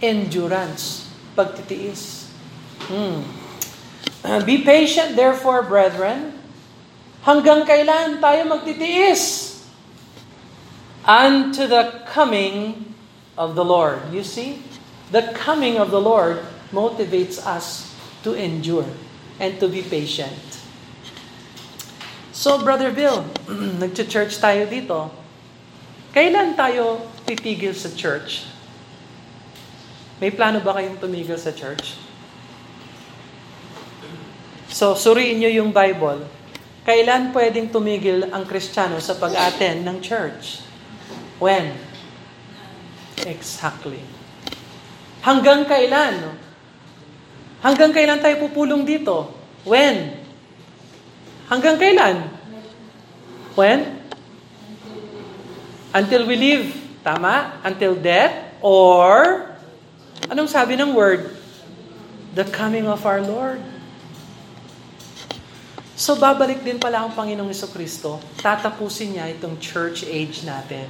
endurance, 0.00 1.04
pagtitiis. 1.36 2.32
Hmm. 2.88 3.20
Uh, 4.24 4.40
be 4.40 4.64
patient 4.64 5.20
therefore, 5.20 5.60
brethren. 5.62 6.32
Hanggang 7.28 7.68
kailan 7.68 8.16
tayo 8.16 8.48
magtitiis? 8.48 9.52
Unto 11.04 11.68
the 11.68 12.02
coming 12.08 12.88
of 13.36 13.52
the 13.52 13.62
Lord. 13.62 14.00
You 14.16 14.24
see? 14.24 14.64
The 15.12 15.30
coming 15.36 15.76
of 15.76 15.92
the 15.92 16.00
Lord 16.00 16.40
motivates 16.72 17.38
us 17.38 17.94
to 18.24 18.34
endure 18.34 18.88
and 19.38 19.60
to 19.60 19.68
be 19.68 19.84
patient. 19.84 20.45
So, 22.36 22.60
Brother 22.60 22.92
Bill, 22.92 23.24
nag-church 23.80 24.36
tayo 24.36 24.68
dito. 24.68 25.08
Kailan 26.12 26.52
tayo 26.52 27.08
titigil 27.24 27.72
sa 27.72 27.88
church? 27.96 28.44
May 30.20 30.28
plano 30.28 30.60
ba 30.60 30.76
kayong 30.76 31.00
tumigil 31.00 31.40
sa 31.40 31.56
church? 31.56 31.96
So, 34.68 34.92
suriin 34.92 35.40
nyo 35.40 35.48
yung 35.48 35.72
Bible. 35.72 36.28
Kailan 36.84 37.32
pwedeng 37.32 37.72
tumigil 37.72 38.28
ang 38.28 38.44
Kristiyano 38.44 39.00
sa 39.00 39.16
pag-attend 39.16 39.88
ng 39.88 40.04
church? 40.04 40.60
When? 41.40 41.72
Exactly. 43.24 44.04
Hanggang 45.24 45.64
kailan? 45.64 46.36
Hanggang 47.64 47.96
kailan 47.96 48.20
tayo 48.20 48.44
pupulong 48.44 48.84
dito? 48.84 49.32
When? 49.64 50.15
Hanggang 51.46 51.78
kailan? 51.78 52.26
When? 53.54 54.02
Until 55.94 56.26
we 56.26 56.34
leave. 56.34 56.74
Tama? 57.06 57.62
Until 57.62 57.94
death? 57.94 58.58
Or, 58.60 59.46
anong 60.26 60.50
sabi 60.50 60.74
ng 60.74 60.90
word? 60.90 61.30
The 62.34 62.44
coming 62.50 62.90
of 62.90 63.06
our 63.06 63.22
Lord. 63.22 63.62
So, 65.96 66.12
babalik 66.18 66.60
din 66.60 66.76
pala 66.76 67.00
ang 67.00 67.16
Panginoong 67.16 67.48
Iso 67.48 67.72
Kristo. 67.72 68.20
Tatapusin 68.36 69.16
niya 69.16 69.32
itong 69.32 69.56
church 69.56 70.04
age 70.04 70.44
natin. 70.44 70.84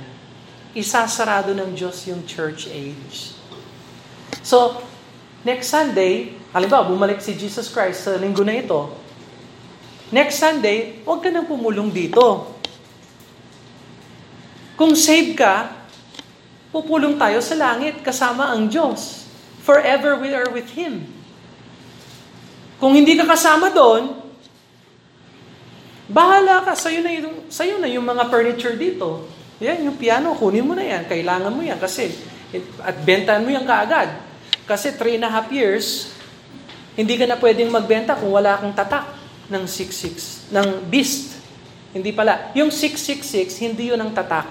Isasarado 0.75 1.55
ng 1.55 1.79
Diyos 1.79 2.03
yung 2.11 2.27
church 2.27 2.67
age. 2.67 3.31
So, 4.43 4.83
next 5.47 5.71
Sunday, 5.71 6.35
halimbawa, 6.51 6.91
bumalik 6.91 7.23
si 7.23 7.39
Jesus 7.39 7.71
Christ 7.71 8.11
sa 8.11 8.19
linggo 8.19 8.43
na 8.43 8.59
ito, 8.59 8.91
Next 10.15 10.39
Sunday, 10.39 11.03
huwag 11.03 11.19
ka 11.19 11.35
nang 11.35 11.51
pumulong 11.51 11.91
dito. 11.91 12.55
Kung 14.79 14.95
save 14.95 15.35
ka, 15.35 15.75
pupulong 16.71 17.19
tayo 17.19 17.43
sa 17.43 17.59
langit 17.59 17.99
kasama 18.07 18.55
ang 18.55 18.71
Diyos. 18.71 19.27
Forever 19.67 20.15
we 20.23 20.31
are 20.31 20.47
with 20.55 20.71
Him. 20.79 21.11
Kung 22.79 22.95
hindi 22.95 23.19
ka 23.19 23.27
kasama 23.27 23.73
doon, 23.75 24.15
bahala 26.07 26.63
ka. 26.63 26.79
Sa'yo 26.79 27.03
na 27.03 27.11
yung, 27.11 27.51
sa'yo 27.51 27.83
na 27.83 27.91
yung 27.91 28.07
mga 28.07 28.31
furniture 28.31 28.79
dito. 28.79 29.27
Yan, 29.59 29.91
yung 29.91 29.99
piano, 29.99 30.39
kunin 30.39 30.63
mo 30.63 30.79
na 30.79 30.87
yan. 30.87 31.09
Kailangan 31.11 31.51
mo 31.51 31.67
yan 31.67 31.81
kasi, 31.83 32.15
at 32.85 32.95
bentan 33.03 33.43
mo 33.43 33.51
yan 33.51 33.67
kaagad. 33.67 34.13
Kasi 34.71 34.95
three 34.95 35.19
and 35.19 35.27
a 35.27 35.33
half 35.33 35.51
years, 35.51 36.15
hindi 36.95 37.19
ka 37.19 37.27
na 37.27 37.41
pwedeng 37.41 37.75
magbenta 37.75 38.15
kung 38.15 38.31
wala 38.31 38.61
kang 38.61 38.77
tatak 38.77 39.16
ng 39.47 39.65
666, 39.65 40.51
ng 40.51 40.69
beast. 40.91 41.39
Hindi 41.95 42.11
pala. 42.13 42.53
Yung 42.53 42.69
666, 42.69 43.63
hindi 43.63 43.91
yun 43.95 44.01
ang 44.01 44.13
tatak. 44.13 44.47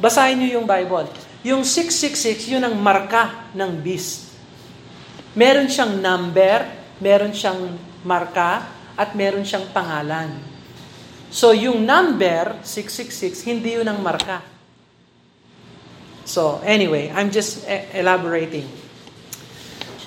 Basahin 0.00 0.40
niyo 0.40 0.60
yung 0.60 0.66
Bible. 0.68 1.08
Yung 1.44 1.64
666, 1.64 2.52
yun 2.52 2.64
ang 2.64 2.76
marka 2.76 3.48
ng 3.56 3.80
beast. 3.80 4.32
Meron 5.32 5.68
siyang 5.68 6.00
number, 6.00 6.68
meron 7.00 7.32
siyang 7.32 7.76
marka, 8.04 8.68
at 9.00 9.16
meron 9.16 9.44
siyang 9.44 9.72
pangalan. 9.72 10.28
So 11.30 11.54
yung 11.54 11.86
number, 11.86 12.60
666, 12.66 13.46
hindi 13.46 13.78
yun 13.78 13.86
ang 13.88 14.02
marka. 14.02 14.42
So 16.26 16.60
anyway, 16.66 17.08
I'm 17.14 17.32
just 17.32 17.64
e- 17.64 17.88
elaborating. 17.96 18.79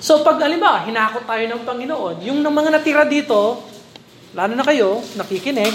So 0.04 0.20
pag 0.20 0.36
alimbawa, 0.44 0.84
hinakot 0.84 1.24
tayo 1.24 1.48
ng 1.48 1.64
Panginoon, 1.64 2.28
yung 2.28 2.44
mga 2.44 2.68
natira 2.68 3.08
dito, 3.08 3.64
lalo 4.36 4.52
na 4.52 4.60
kayo, 4.60 5.00
nakikinig, 5.16 5.72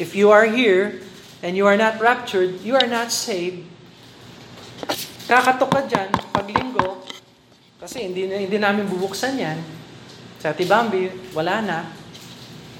if 0.00 0.16
you 0.16 0.32
are 0.32 0.48
here 0.48 1.04
and 1.44 1.52
you 1.52 1.68
are 1.68 1.76
not 1.76 2.00
raptured, 2.00 2.64
you 2.64 2.72
are 2.72 2.88
not 2.88 3.12
saved. 3.12 3.68
Kakatok 5.28 5.68
ka 5.68 5.80
dyan, 5.84 6.08
pag 6.32 6.48
linggo, 6.48 7.04
kasi 7.76 8.08
hindi, 8.08 8.24
hindi 8.24 8.56
namin 8.56 8.88
bubuksan 8.88 9.36
yan. 9.36 9.60
Sa 10.40 10.56
Tibambi, 10.56 11.36
wala 11.36 11.60
na. 11.60 11.78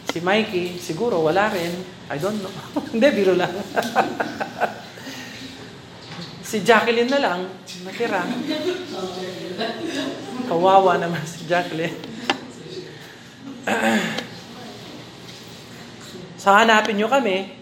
Si 0.09 0.25
Mikey, 0.25 0.81
siguro 0.81 1.21
wala 1.21 1.53
rin. 1.53 1.85
I 2.09 2.17
don't 2.17 2.41
know. 2.41 2.55
hindi, 2.97 3.13
biro 3.13 3.37
lang. 3.37 3.53
si 6.49 6.65
Jacqueline 6.65 7.13
na 7.13 7.21
lang, 7.21 7.41
natira. 7.85 8.25
Kawawa 10.49 10.97
naman 10.97 11.21
si 11.29 11.45
Jacqueline. 11.45 11.93
so 16.41 16.49
hanapin 16.49 16.97
nyo 16.97 17.13
kami, 17.13 17.53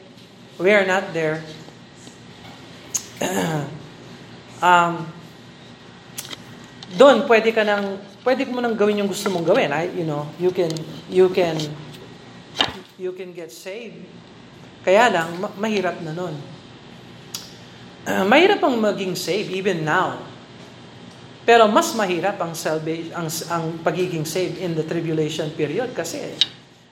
we 0.63 0.71
are 0.71 0.87
not 0.87 1.11
there. 1.11 1.43
um, 4.63 5.11
doon 6.95 7.27
pwede 7.27 7.51
ka 7.51 7.67
nang 7.67 7.99
pwede 8.23 8.47
mo 8.47 8.63
nang 8.63 8.79
gawin 8.79 9.03
yung 9.03 9.11
gusto 9.11 9.35
mong 9.35 9.43
gawin. 9.43 9.75
I, 9.75 9.91
you 9.91 10.07
know, 10.07 10.31
you 10.39 10.55
can 10.55 10.71
you 11.11 11.27
can 11.35 11.59
you 12.95 13.11
can 13.19 13.35
get 13.35 13.51
saved. 13.51 14.07
Kaya 14.87 15.11
lang 15.11 15.43
ma- 15.43 15.55
mahirap 15.59 15.99
na 16.07 16.15
noon. 16.15 16.39
Uh, 18.07 18.23
mahirap 18.23 18.63
ang 18.63 18.79
maging 18.79 19.19
saved 19.19 19.51
even 19.51 19.83
now. 19.83 20.23
Pero 21.47 21.71
mas 21.71 21.95
mahirap 21.95 22.43
ang 22.43 22.59
salvation 22.59 23.15
ang, 23.15 23.31
ang 23.55 23.65
pagiging 23.79 24.27
saved 24.27 24.59
in 24.59 24.75
the 24.75 24.83
tribulation 24.83 25.47
period 25.55 25.95
kasi 25.95 26.35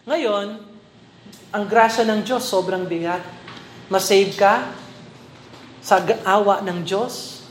ngayon 0.07 0.63
ang 1.51 1.65
grasya 1.67 2.07
ng 2.07 2.23
Diyos 2.23 2.47
sobrang 2.47 2.87
bigat. 2.87 3.23
Masave 3.91 4.31
ka 4.39 4.71
sa 5.83 6.01
awa 6.25 6.63
ng 6.63 6.87
Diyos. 6.87 7.47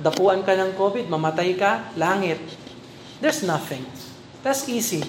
Dapuan 0.00 0.42
ka 0.42 0.58
ng 0.58 0.74
COVID, 0.74 1.06
mamatay 1.06 1.54
ka, 1.54 1.94
langit. 1.94 2.42
There's 3.22 3.46
nothing. 3.46 3.86
That's 4.42 4.66
easy. 4.66 5.00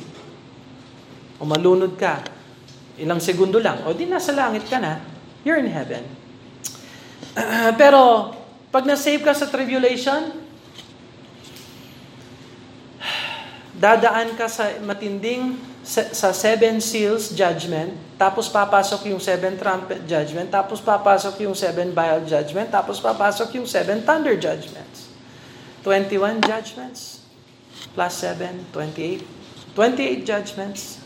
O 1.41 1.43
malunod 1.43 1.97
ka, 1.97 2.21
ilang 2.95 3.19
segundo 3.19 3.59
lang, 3.59 3.83
o 3.83 3.91
di 3.91 4.07
nasa 4.07 4.31
langit 4.31 4.69
ka 4.69 4.79
na, 4.79 5.01
you're 5.43 5.59
in 5.59 5.67
heaven. 5.67 6.05
Uh, 7.35 7.73
pero, 7.81 8.31
pag 8.71 8.87
na-save 8.87 9.25
ka 9.25 9.33
sa 9.35 9.49
tribulation, 9.49 10.44
dadaan 13.85 14.33
ka 14.33 14.49
sa 14.49 14.81
matinding 14.81 15.61
sa 15.85 16.33
seven 16.33 16.81
seals 16.81 17.29
judgment, 17.37 17.93
tapos 18.17 18.49
papasok 18.49 19.13
yung 19.13 19.21
seven 19.21 19.53
trumpet 19.53 20.01
judgment, 20.09 20.49
tapos 20.49 20.81
papasok 20.81 21.45
yung 21.45 21.53
seven 21.53 21.93
vial 21.93 22.25
judgment, 22.25 22.73
tapos 22.73 22.97
papasok 22.97 23.61
yung 23.61 23.69
seven 23.69 24.01
thunder 24.01 24.33
judgments. 24.33 25.13
21 25.85 26.41
judgments 26.41 27.21
plus 27.93 28.13
7, 28.17 28.73
28. 28.73 29.21
28 29.77 30.25
judgments. 30.25 30.97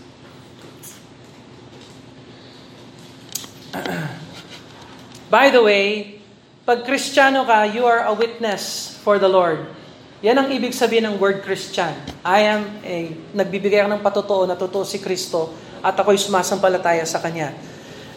By 5.27 5.51
the 5.51 5.59
way, 5.59 6.15
pag 6.63 6.87
Kristiyano 6.87 7.43
ka, 7.43 7.67
you 7.67 7.83
are 7.83 8.07
a 8.07 8.15
witness 8.15 8.95
for 9.03 9.19
the 9.19 9.27
Lord. 9.27 9.67
Yan 10.19 10.35
ang 10.35 10.51
ibig 10.51 10.75
sabihin 10.75 11.07
ng 11.07 11.15
word 11.15 11.39
Christian. 11.47 11.95
I 12.27 12.43
am 12.51 12.67
a, 12.83 13.15
nagbibigay 13.31 13.79
ako 13.79 13.89
ng 13.95 14.03
patotoo 14.03 14.43
na 14.43 14.59
totoo 14.59 14.83
si 14.83 14.99
Kristo 14.99 15.55
at 15.79 15.95
ako'y 15.95 16.19
sumasampalataya 16.19 17.07
sa 17.07 17.23
Kanya. 17.23 17.55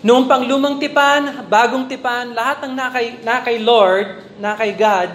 Noong 0.02 0.26
pang 0.26 0.42
lumang 0.42 0.82
tipan, 0.82 1.46
bagong 1.46 1.86
tipan, 1.86 2.34
lahat 2.34 2.66
ng 2.66 2.74
nakay, 2.74 3.06
nakay 3.22 3.56
Lord, 3.62 4.18
nakay 4.42 4.74
God, 4.74 5.14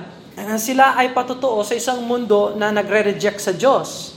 sila 0.56 0.96
ay 0.96 1.12
patotoo 1.12 1.60
sa 1.60 1.76
isang 1.76 2.00
mundo 2.08 2.56
na 2.56 2.72
nagre-reject 2.72 3.44
sa 3.44 3.52
Diyos. 3.52 4.16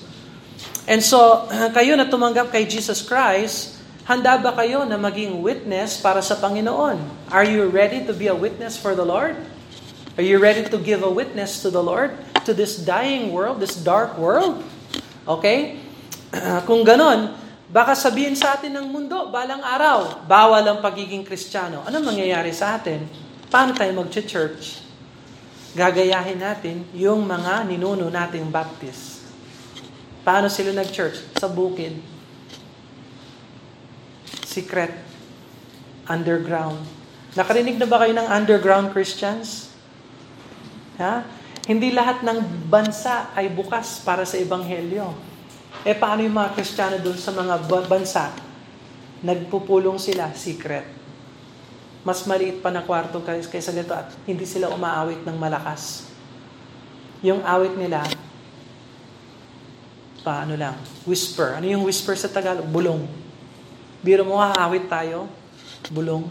And 0.87 1.03
so, 1.03 1.51
kayo 1.77 1.99
na 1.99 2.07
tumanggap 2.07 2.55
kay 2.55 2.71
Jesus 2.71 3.03
Christ, 3.03 3.83
handa 4.07 4.39
ba 4.39 4.55
kayo 4.55 4.87
na 4.87 4.95
maging 4.95 5.43
witness 5.43 5.99
para 5.99 6.23
sa 6.23 6.39
Panginoon? 6.39 7.03
Are 7.35 7.43
you 7.43 7.67
ready 7.67 8.07
to 8.07 8.15
be 8.15 8.31
a 8.31 8.37
witness 8.39 8.79
for 8.79 8.95
the 8.95 9.03
Lord? 9.03 9.35
Are 10.15 10.23
you 10.23 10.39
ready 10.39 10.63
to 10.71 10.79
give 10.79 11.03
a 11.03 11.11
witness 11.11 11.67
to 11.67 11.75
the 11.75 11.83
Lord? 11.83 12.15
To 12.49 12.57
this 12.57 12.81
dying 12.81 13.35
world, 13.35 13.61
this 13.61 13.77
dark 13.77 14.17
world? 14.17 14.65
Okay? 15.29 15.77
Kung 16.69 16.87
ganon, 16.87 17.37
baka 17.69 17.93
sabihin 17.93 18.39
sa 18.39 18.57
atin 18.57 18.75
ng 18.77 18.87
mundo, 18.91 19.29
balang 19.29 19.61
araw, 19.61 20.25
bawal 20.25 20.63
ang 20.65 20.79
pagiging 20.81 21.23
kristyano. 21.27 21.85
Ano 21.85 22.01
mangyayari 22.01 22.51
sa 22.55 22.81
atin? 22.81 23.07
Paano 23.51 23.75
tayo 23.75 23.91
mag-church? 23.99 24.83
Gagayahin 25.75 26.39
natin 26.43 26.83
yung 26.95 27.27
mga 27.27 27.67
ninuno 27.67 28.11
nating 28.11 28.51
baptist. 28.51 29.23
Paano 30.27 30.51
sila 30.51 30.75
nag-church? 30.75 31.39
Sa 31.39 31.47
bukid. 31.47 31.99
Secret. 34.47 34.91
Underground. 36.11 36.83
Nakarinig 37.39 37.79
na 37.79 37.87
ba 37.87 38.03
kayo 38.03 38.15
ng 38.19 38.27
underground 38.27 38.91
Christians? 38.91 39.71
Ha? 40.99 41.40
Hindi 41.69 41.93
lahat 41.93 42.25
ng 42.25 42.69
bansa 42.73 43.29
ay 43.37 43.53
bukas 43.53 44.01
para 44.01 44.25
sa 44.25 44.41
ebanghelyo. 44.41 45.13
Eh 45.85 45.97
paano 45.97 46.25
yung 46.25 46.37
mga 46.37 46.57
Kristiyano 46.57 46.97
doon 47.01 47.17
sa 47.21 47.33
mga 47.33 47.69
bansa? 47.89 48.33
Nagpupulong 49.21 50.01
sila, 50.01 50.33
secret. 50.33 50.85
Mas 52.01 52.25
maliit 52.25 52.65
pa 52.65 52.73
na 52.73 52.81
kwarto 52.81 53.21
kaysa 53.21 53.77
dito 53.77 53.93
at 53.93 54.09
hindi 54.25 54.49
sila 54.49 54.73
umaawit 54.73 55.21
ng 55.21 55.37
malakas. 55.37 56.09
Yung 57.21 57.45
awit 57.45 57.77
nila, 57.77 58.01
paano 60.25 60.57
lang, 60.57 60.81
whisper. 61.05 61.61
Ano 61.61 61.69
yung 61.69 61.85
whisper 61.85 62.17
sa 62.17 62.33
Tagalog? 62.33 62.65
Bulong. 62.73 63.05
Biro 64.01 64.25
mo, 64.25 64.41
haawit 64.41 64.89
tayo, 64.89 65.29
bulong. 65.93 66.25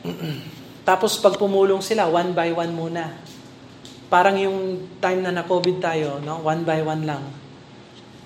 Tapos 0.84 1.20
pag 1.20 1.36
pumulong 1.36 1.84
sila, 1.84 2.08
one 2.08 2.32
by 2.32 2.50
one 2.56 2.72
muna. 2.72 3.12
Parang 4.10 4.34
yung 4.34 4.90
time 4.98 5.22
na 5.22 5.30
na-COVID 5.30 5.78
tayo, 5.78 6.18
no? 6.18 6.42
one 6.42 6.66
by 6.66 6.82
one 6.82 7.06
lang. 7.06 7.22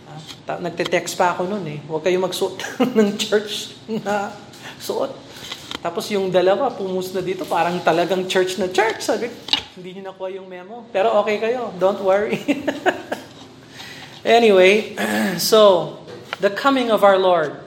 Uh, 0.08 0.58
nagte-text 0.62 1.18
pa 1.18 1.34
ako 1.34 1.44
noon 1.50 1.64
eh. 1.68 1.78
Huwag 1.84 2.06
kayo 2.06 2.16
magsuot 2.22 2.56
ng 2.96 3.10
church 3.20 3.74
na 4.00 4.32
suot. 4.80 5.12
Tapos 5.84 6.08
yung 6.08 6.32
dalawa, 6.32 6.72
pumus 6.72 7.12
na 7.12 7.20
dito, 7.20 7.44
parang 7.44 7.76
talagang 7.84 8.24
church 8.24 8.56
na 8.56 8.72
church. 8.72 9.04
Sabi, 9.04 9.28
hindi 9.76 10.00
nyo 10.00 10.14
nakuha 10.14 10.28
yung 10.32 10.48
memo. 10.48 10.88
Pero 10.88 11.12
okay 11.20 11.36
kayo, 11.36 11.68
don't 11.76 12.00
worry. 12.00 12.40
anyway, 14.24 14.96
so, 15.36 16.00
the 16.40 16.48
coming 16.48 16.88
of 16.88 17.04
our 17.04 17.20
Lord. 17.20 17.60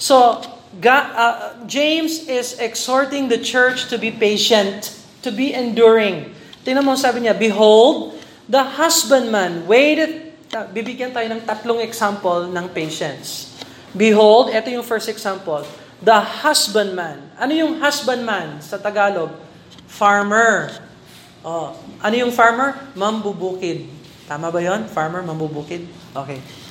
So, 0.00 0.40
God, 0.76 1.04
uh, 1.16 1.32
James 1.64 2.28
is 2.28 2.58
exhorting 2.60 3.28
the 3.32 3.40
church 3.40 3.88
to 3.88 3.96
be 3.96 4.12
patient, 4.12 4.92
to 5.24 5.32
be 5.32 5.56
enduring. 5.56 6.36
Tingnan 6.68 6.84
mo, 6.84 6.98
sabi 6.98 7.24
niya, 7.24 7.32
Behold, 7.32 8.18
the 8.50 8.60
husbandman 8.60 9.64
waited, 9.64 10.36
uh, 10.52 10.68
bibigyan 10.68 11.16
tayo 11.16 11.32
ng 11.32 11.40
tatlong 11.48 11.80
example 11.80 12.50
ng 12.52 12.66
patience. 12.76 13.56
Behold, 13.96 14.52
ito 14.52 14.68
yung 14.68 14.84
first 14.84 15.08
example, 15.08 15.64
the 16.04 16.18
husbandman. 16.44 17.24
Ano 17.40 17.56
yung 17.56 17.80
husbandman 17.80 18.60
sa 18.60 18.76
Tagalog? 18.76 19.32
Farmer. 19.88 20.76
Oh, 21.40 21.72
ano 22.04 22.14
yung 22.18 22.34
farmer? 22.34 22.76
Mambubukid. 22.92 23.88
Tama 24.28 24.52
ba 24.52 24.60
yon? 24.60 24.90
Farmer, 24.90 25.24
mambubukid? 25.24 25.88
Okay. 26.12 26.65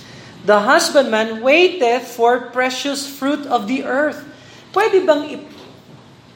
The 0.45 0.61
husbandman 0.61 1.41
waiteth 1.41 2.13
for 2.13 2.53
precious 2.53 3.09
fruit 3.09 3.49
of 3.49 3.65
the 3.65 3.81
earth. 3.81 4.21
Pwede 4.69 5.01
bang 5.01 5.41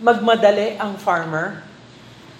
magmadali 0.02 0.82
ang 0.82 0.98
farmer? 0.98 1.62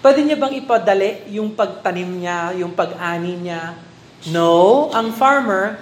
Pwede 0.02 0.26
niya 0.26 0.34
bang 0.34 0.58
ipadali 0.58 1.30
yung 1.30 1.54
pagtanim 1.54 2.10
niya, 2.10 2.58
yung 2.58 2.74
pag-ani 2.74 3.38
niya? 3.38 3.78
No, 4.34 4.90
ang 4.90 5.14
farmer, 5.14 5.78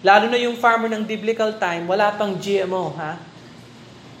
lalo 0.00 0.32
na 0.32 0.40
yung 0.40 0.56
farmer 0.56 0.88
ng 0.88 1.04
biblical 1.04 1.52
time, 1.60 1.84
wala 1.84 2.16
pang 2.16 2.40
GMO, 2.40 2.96
ha? 2.96 3.20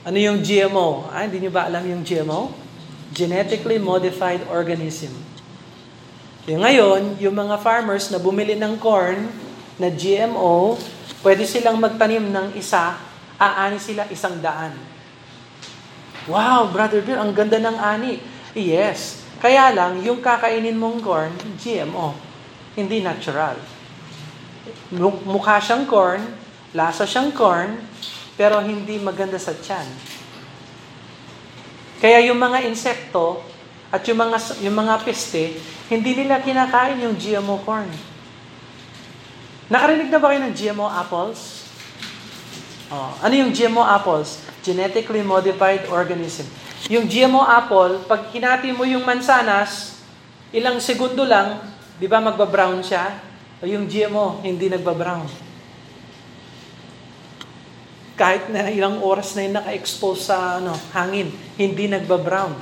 Ano 0.04 0.20
yung 0.20 0.44
GMO? 0.44 1.08
Ah, 1.08 1.24
hindi 1.24 1.40
niyo 1.40 1.50
ba 1.50 1.64
alam 1.64 1.80
yung 1.88 2.04
GMO? 2.04 2.52
Genetically 3.16 3.80
Modified 3.80 4.44
Organism. 4.52 5.16
Yung 6.44 6.60
ngayon, 6.60 7.16
yung 7.24 7.34
mga 7.34 7.56
farmers 7.64 8.12
na 8.12 8.20
bumili 8.20 8.52
ng 8.52 8.76
corn 8.76 9.45
na 9.76 9.92
GMO, 9.92 10.80
pwede 11.20 11.44
silang 11.44 11.76
magtanim 11.76 12.32
ng 12.32 12.56
isa, 12.56 12.96
aani 13.36 13.76
sila 13.76 14.08
isang 14.08 14.40
daan. 14.40 14.72
Wow, 16.26 16.72
Brother 16.72 17.04
Bill, 17.04 17.20
ang 17.20 17.30
ganda 17.36 17.60
ng 17.60 17.76
ani. 17.78 18.18
Yes. 18.56 19.22
Kaya 19.38 19.70
lang, 19.70 20.00
yung 20.02 20.24
kakainin 20.24 20.74
mong 20.74 20.98
corn, 21.04 21.32
GMO. 21.60 22.16
Hindi 22.74 23.04
natural. 23.04 23.60
Mukha 25.28 25.60
siyang 25.60 25.84
corn, 25.86 26.24
lasa 26.74 27.04
siyang 27.04 27.30
corn, 27.30 27.78
pero 28.34 28.58
hindi 28.64 28.98
maganda 28.98 29.38
sa 29.38 29.54
tiyan. 29.54 29.86
Kaya 32.00 32.20
yung 32.28 32.36
mga 32.36 32.64
insekto 32.68 33.40
at 33.88 34.02
yung 34.08 34.18
mga, 34.20 34.36
yung 34.66 34.76
mga 34.76 34.94
peste, 35.04 35.56
hindi 35.88 36.12
nila 36.12 36.42
kinakain 36.42 37.00
yung 37.00 37.16
GMO 37.16 37.62
corn. 37.62 38.15
Nakarinig 39.66 40.14
na 40.14 40.22
ba 40.22 40.30
kayo 40.30 40.40
ng 40.46 40.54
GMO 40.54 40.86
apples? 40.86 41.66
Oh, 42.86 43.10
ano 43.18 43.34
yung 43.34 43.50
GMO 43.50 43.82
apples? 43.82 44.38
Genetically 44.62 45.26
modified 45.26 45.90
organism. 45.90 46.46
Yung 46.86 47.10
GMO 47.10 47.42
apple, 47.42 48.06
pag 48.06 48.30
hinati 48.30 48.70
mo 48.70 48.86
yung 48.86 49.02
mansanas, 49.02 49.98
ilang 50.54 50.78
segundo 50.78 51.26
lang, 51.26 51.58
di 51.98 52.06
ba 52.06 52.22
magba-brown 52.22 52.78
siya? 52.78 53.18
O 53.58 53.66
yung 53.66 53.90
GMO, 53.90 54.38
hindi 54.46 54.70
nagba-brown. 54.70 55.26
Kahit 58.14 58.46
na 58.54 58.70
ilang 58.70 59.02
oras 59.02 59.34
na 59.34 59.50
yung 59.50 59.56
naka-expose 59.58 60.30
sa 60.30 60.62
ano, 60.62 60.78
hangin, 60.94 61.34
hindi 61.58 61.90
nagba-brown. 61.90 62.54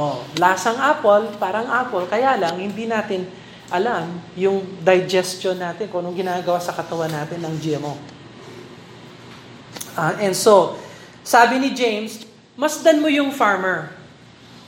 Oh, 0.00 0.24
lasang 0.40 0.80
apple, 0.80 1.36
parang 1.36 1.68
apple, 1.68 2.08
kaya 2.08 2.40
lang 2.40 2.56
hindi 2.56 2.88
natin 2.88 3.28
alam 3.72 4.20
yung 4.36 4.60
digestion 4.84 5.56
natin, 5.56 5.88
kung 5.88 6.04
anong 6.04 6.20
ginagawa 6.20 6.60
sa 6.60 6.76
katawan 6.76 7.08
natin 7.08 7.40
ng 7.40 7.54
GMO. 7.60 7.94
Uh, 9.94 10.14
and 10.20 10.34
so, 10.34 10.76
sabi 11.24 11.56
ni 11.62 11.72
James, 11.72 12.26
masdan 12.58 13.00
mo 13.00 13.08
yung 13.08 13.32
farmer. 13.32 13.94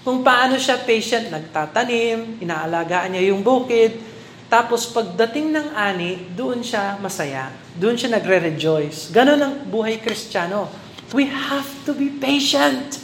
Kung 0.07 0.23
paano 0.23 0.55
siya 0.57 0.79
patient, 0.81 1.29
nagtatanim, 1.35 2.39
inaalagaan 2.39 3.13
niya 3.13 3.35
yung 3.35 3.43
bukid, 3.43 3.99
tapos 4.47 4.87
pagdating 4.87 5.51
ng 5.51 5.69
ani, 5.75 6.31
doon 6.39 6.63
siya 6.63 6.95
masaya. 7.03 7.51
Doon 7.75 7.99
siya 7.99 8.15
nagre-rejoice. 8.15 9.11
Ganon 9.11 9.43
ang 9.43 9.55
buhay 9.67 9.99
kristyano. 9.99 10.71
We 11.11 11.27
have 11.27 11.67
to 11.85 11.93
be 11.93 12.09
patient. 12.09 13.03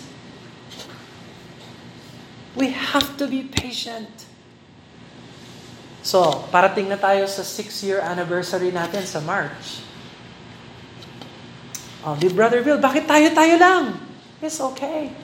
We 2.55 2.71
have 2.71 3.19
to 3.19 3.27
be 3.27 3.51
patient. 3.51 4.32
So, 6.03 6.43
parating 6.51 6.91
na 6.91 6.99
tayo 6.99 7.31
sa 7.31 7.47
six-year 7.47 8.03
anniversary 8.03 8.75
natin 8.75 9.07
sa 9.07 9.23
March. 9.23 9.87
Oh, 12.03 12.19
di 12.19 12.27
Brother 12.27 12.67
Bill, 12.67 12.83
bakit 12.83 13.07
tayo-tayo 13.07 13.55
lang? 13.55 13.95
It's 14.43 14.59
okay. 14.59 15.15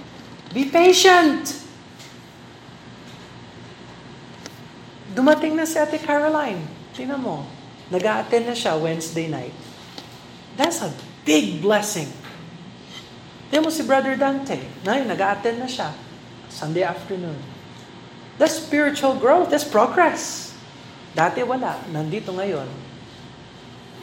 Be 0.54 0.70
patient. 0.70 1.50
Dumating 5.10 5.58
na 5.58 5.66
si 5.66 5.74
Ate 5.74 5.98
Caroline. 5.98 6.62
Tingnan 6.94 7.18
mo. 7.18 7.42
nag 7.90 8.04
attend 8.04 8.46
na 8.46 8.54
siya 8.54 8.78
Wednesday 8.78 9.26
night. 9.26 9.56
That's 10.54 10.78
a 10.84 10.94
big 11.26 11.58
blessing. 11.58 12.06
Tingnan 13.50 13.66
mo 13.66 13.70
si 13.74 13.82
Brother 13.82 14.14
Dante. 14.14 14.62
Nay, 14.86 15.02
nag 15.02 15.18
attend 15.18 15.58
na 15.58 15.66
siya. 15.66 15.90
Sunday 16.46 16.86
afternoon. 16.86 17.36
That's 18.38 18.54
spiritual 18.54 19.18
growth. 19.18 19.50
That's 19.50 19.66
progress. 19.66 20.47
Dati 21.18 21.42
wala. 21.42 21.83
Nandito 21.90 22.31
ngayon. 22.31 22.68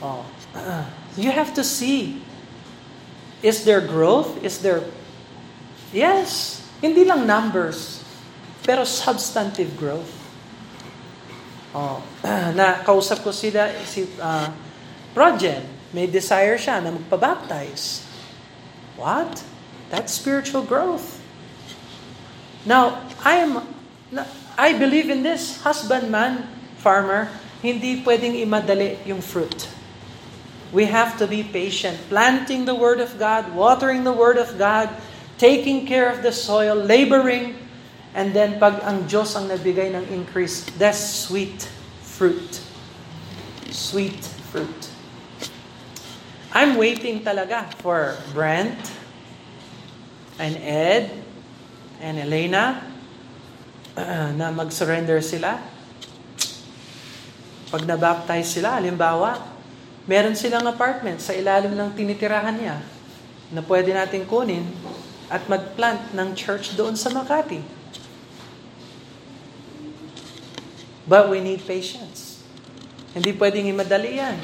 Oh. 0.03 0.27
You 1.15 1.31
have 1.31 1.55
to 1.55 1.63
see. 1.63 2.19
Is 3.39 3.63
there 3.63 3.79
growth? 3.79 4.43
Is 4.43 4.59
there... 4.59 4.83
Yes. 5.95 6.59
Hindi 6.83 7.07
lang 7.07 7.23
numbers. 7.23 8.03
Pero 8.67 8.83
substantive 8.83 9.79
growth. 9.79 10.11
Oh, 11.71 12.03
na 12.59 12.83
kausap 12.83 13.23
ko 13.23 13.31
sila 13.31 13.71
si 13.87 14.03
uh, 14.19 14.51
Progen. 15.15 15.63
May 15.95 16.11
desire 16.11 16.59
siya 16.59 16.83
na 16.83 16.91
magpabaptize. 16.91 18.03
What? 18.99 19.39
That's 19.87 20.11
spiritual 20.11 20.67
growth. 20.67 21.23
Now, 22.67 23.07
I 23.23 23.39
am 23.39 23.63
I 24.55 24.71
believe 24.71 25.11
in 25.11 25.23
this 25.23 25.59
husbandman, 25.63 26.47
farmer, 26.85 27.33
hindi 27.65 28.05
pwedeng 28.05 28.37
imadali 28.37 29.01
yung 29.09 29.25
fruit. 29.25 29.65
We 30.69 30.85
have 30.85 31.17
to 31.17 31.25
be 31.25 31.41
patient, 31.41 31.97
planting 32.13 32.69
the 32.69 32.77
word 32.77 33.01
of 33.01 33.17
God, 33.17 33.49
watering 33.57 34.05
the 34.05 34.13
word 34.13 34.37
of 34.37 34.53
God, 34.61 34.93
taking 35.41 35.89
care 35.89 36.13
of 36.13 36.21
the 36.21 36.29
soil, 36.29 36.77
laboring, 36.77 37.65
And 38.15 38.31
then 38.31 38.55
pag 38.63 38.79
ang 38.79 39.11
Diyos 39.11 39.35
ang 39.35 39.51
nagbigay 39.51 39.91
ng 39.91 40.07
increase, 40.07 40.63
that's 40.79 41.03
sweet 41.03 41.67
fruit. 41.99 42.63
Sweet 43.75 44.23
fruit. 44.47 44.87
I'm 46.55 46.79
waiting 46.79 47.27
talaga 47.27 47.67
for 47.83 48.15
Brent 48.31 48.79
and 50.39 50.55
Ed 50.63 51.11
and 51.99 52.15
Elena 52.15 52.79
uh, 53.99 54.31
na 54.39 54.55
mag-surrender 54.55 55.19
sila. 55.19 55.59
Pag 57.75 57.83
nabaptize 57.91 58.55
sila, 58.55 58.79
halimbawa, 58.79 59.35
meron 60.07 60.31
silang 60.31 60.63
apartment 60.63 61.19
sa 61.19 61.35
ilalim 61.35 61.75
ng 61.75 61.91
tinitirahan 61.91 62.55
niya 62.55 62.79
na 63.51 63.59
pwede 63.67 63.91
natin 63.91 64.23
kunin 64.23 64.63
at 65.27 65.43
mag-plant 65.51 66.15
ng 66.15 66.31
church 66.39 66.79
doon 66.79 66.95
sa 66.95 67.11
Makati. 67.11 67.59
But 71.03 71.27
we 71.27 71.43
need 71.43 71.67
patience. 71.67 72.39
Hindi 73.11 73.35
pwedeng 73.35 73.67
imadali 73.67 74.23
yan. 74.23 74.39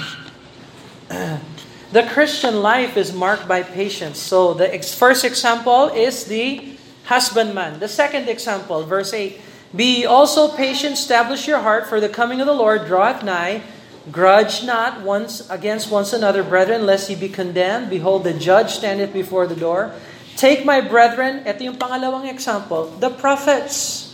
The 1.95 2.03
Christian 2.11 2.59
life 2.59 2.99
is 2.99 3.15
marked 3.15 3.47
by 3.47 3.63
patience. 3.63 4.19
So 4.19 4.51
the 4.51 4.67
first 4.83 5.23
example 5.23 5.87
is 5.95 6.27
the 6.27 6.75
husbandman. 7.07 7.79
The 7.79 7.87
second 7.87 8.27
example, 8.27 8.83
verse 8.83 9.15
8. 9.15 9.39
Be 9.75 10.05
also 10.05 10.51
patient, 10.51 10.93
establish 10.93 11.47
your 11.47 11.59
heart, 11.59 11.87
for 11.87 11.99
the 11.99 12.09
coming 12.09 12.41
of 12.41 12.47
the 12.47 12.53
Lord 12.53 12.85
draweth 12.85 13.23
nigh. 13.23 13.63
Grudge 14.11 14.63
not 14.63 15.01
once 15.01 15.47
against 15.49 15.91
once 15.91 16.11
another, 16.11 16.43
brethren, 16.43 16.85
lest 16.85 17.09
ye 17.09 17.15
be 17.15 17.29
condemned. 17.29 17.89
Behold, 17.89 18.23
the 18.23 18.33
judge 18.33 18.71
standeth 18.71 19.13
before 19.13 19.47
the 19.47 19.55
door. 19.55 19.93
Take 20.35 20.65
my 20.65 20.81
brethren, 20.81 21.47
ito 21.47 21.63
yung 21.63 21.77
pangalawang 21.77 22.27
example, 22.27 22.91
the 22.99 23.11
prophets. 23.11 24.09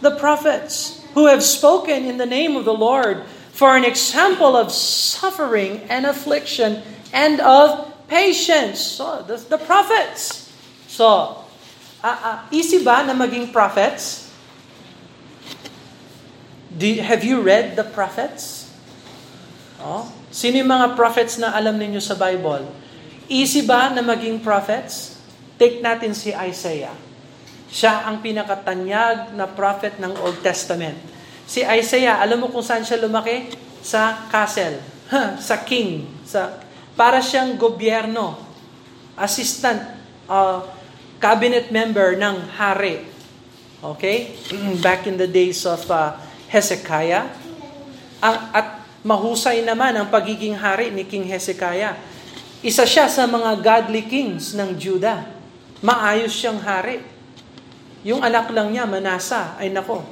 The 0.00 0.16
prophets 0.16 1.04
who 1.12 1.26
have 1.26 1.44
spoken 1.44 2.06
in 2.08 2.16
the 2.16 2.26
name 2.26 2.56
of 2.56 2.64
the 2.64 2.74
Lord 2.74 3.22
for 3.52 3.76
an 3.76 3.84
example 3.84 4.56
of 4.56 4.72
suffering 4.72 5.84
and 5.92 6.06
affliction 6.06 6.82
and 7.12 7.40
of 7.40 7.92
patience. 8.08 8.80
So, 8.80 9.22
the, 9.22 9.36
the 9.36 9.58
prophets. 9.58 10.48
So, 10.88 11.44
uh, 12.02 12.16
uh, 12.24 12.38
easy 12.50 12.82
ba 12.82 13.04
na 13.04 13.12
maging 13.12 13.52
prophets? 13.52 14.29
Do 16.70 16.86
you, 16.86 17.02
have 17.02 17.26
you 17.26 17.42
read 17.42 17.74
the 17.74 17.82
prophets? 17.82 18.70
Oh, 19.82 20.06
sino 20.30 20.62
yung 20.62 20.70
mga 20.70 20.94
prophets 20.94 21.34
na 21.42 21.50
alam 21.50 21.74
ninyo 21.74 21.98
sa 21.98 22.14
Bible? 22.14 22.70
Easy 23.26 23.66
ba 23.66 23.90
na 23.90 24.06
maging 24.06 24.38
prophets? 24.38 25.18
Take 25.58 25.82
natin 25.82 26.14
si 26.14 26.30
Isaiah. 26.30 26.94
Siya 27.70 28.06
ang 28.06 28.22
pinakatanyag 28.22 29.34
na 29.34 29.50
prophet 29.50 29.98
ng 29.98 30.14
Old 30.22 30.42
Testament. 30.46 30.98
Si 31.50 31.66
Isaiah, 31.66 32.22
alam 32.22 32.42
mo 32.42 32.46
kung 32.54 32.62
saan 32.62 32.86
siya 32.86 33.02
lumaki? 33.02 33.50
Sa 33.82 34.30
castle, 34.30 34.78
sa 35.42 35.56
king, 35.66 36.06
sa 36.22 36.62
para 36.94 37.18
siyang 37.18 37.58
gobyerno, 37.58 38.38
assistant, 39.18 39.80
uh, 40.30 40.62
cabinet 41.18 41.72
member 41.74 42.14
ng 42.14 42.36
hari. 42.54 43.08
Okay? 43.80 44.36
Back 44.84 45.08
in 45.08 45.16
the 45.16 45.26
days 45.26 45.64
of 45.64 45.82
uh, 45.88 46.29
Hezekiah. 46.50 47.30
At 48.20 48.84
mahusay 49.06 49.62
naman 49.62 49.96
ang 49.96 50.10
pagiging 50.10 50.58
hari 50.58 50.90
ni 50.90 51.06
King 51.06 51.24
Hezekiah. 51.30 51.96
Isa 52.60 52.84
siya 52.84 53.08
sa 53.08 53.24
mga 53.24 53.56
godly 53.62 54.04
kings 54.04 54.52
ng 54.52 54.76
Judah. 54.76 55.24
Maayos 55.80 56.34
siyang 56.34 56.60
hari. 56.60 57.00
Yung 58.04 58.20
anak 58.20 58.52
lang 58.52 58.68
niya, 58.68 58.84
Manasa, 58.84 59.56
ay 59.56 59.72
nako, 59.72 60.04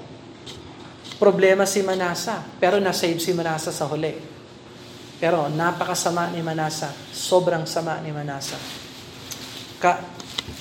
problema 1.20 1.68
si 1.68 1.85
Manasa, 1.85 2.40
pero 2.57 2.81
nasave 2.81 3.20
si 3.20 3.37
Manasa 3.37 3.68
sa 3.74 3.85
huli. 3.85 4.16
Pero 5.18 5.51
napakasama 5.51 6.31
ni 6.31 6.40
Manasa, 6.40 6.94
sobrang 7.11 7.66
sama 7.66 7.98
ni 8.01 8.14
Manasa. 8.14 8.55
Ka, 9.83 10.01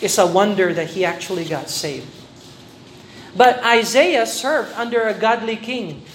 it's 0.01 0.17
a 0.17 0.25
wonder 0.25 0.73
that 0.73 0.91
he 0.91 1.05
actually 1.05 1.45
got 1.45 1.69
saved. 1.69 2.16
But 3.35 3.59
Isaiah 3.65 4.29
served 4.29 4.71
under 4.77 5.07
a 5.09 5.15
godly 5.15 5.59
king. 5.59 6.05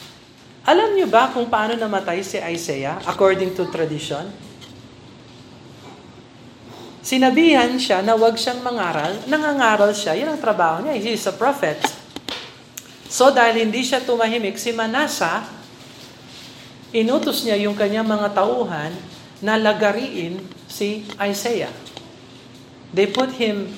Alam 0.63 0.95
niyo 0.95 1.11
ba 1.11 1.35
kung 1.35 1.51
paano 1.51 1.75
namatay 1.75 2.23
si 2.23 2.39
Isaiah 2.39 3.03
according 3.05 3.59
to 3.59 3.67
tradition? 3.69 4.31
Sinabihan 7.03 7.75
siya 7.83 7.99
na 7.99 8.15
wag 8.15 8.39
siyang 8.39 8.63
mangaral. 8.63 9.27
Nangangaral 9.27 9.91
siya. 9.91 10.15
Yan 10.15 10.39
ang 10.39 10.41
trabaho 10.41 10.87
niya. 10.87 10.95
He 10.95 11.19
is 11.19 11.27
a 11.27 11.35
prophet. 11.35 11.83
So 13.11 13.35
dahil 13.35 13.67
hindi 13.67 13.83
siya 13.83 14.01
tumahimik, 14.07 14.55
si 14.55 14.71
Manasa, 14.71 15.45
inutos 16.95 17.43
niya 17.43 17.59
yung 17.59 17.75
kanyang 17.75 18.07
mga 18.07 18.39
tauhan 18.39 18.95
na 19.43 19.59
lagariin 19.59 20.39
si 20.71 21.03
Isaiah. 21.19 21.75
They 22.95 23.11
put 23.11 23.35
him, 23.35 23.75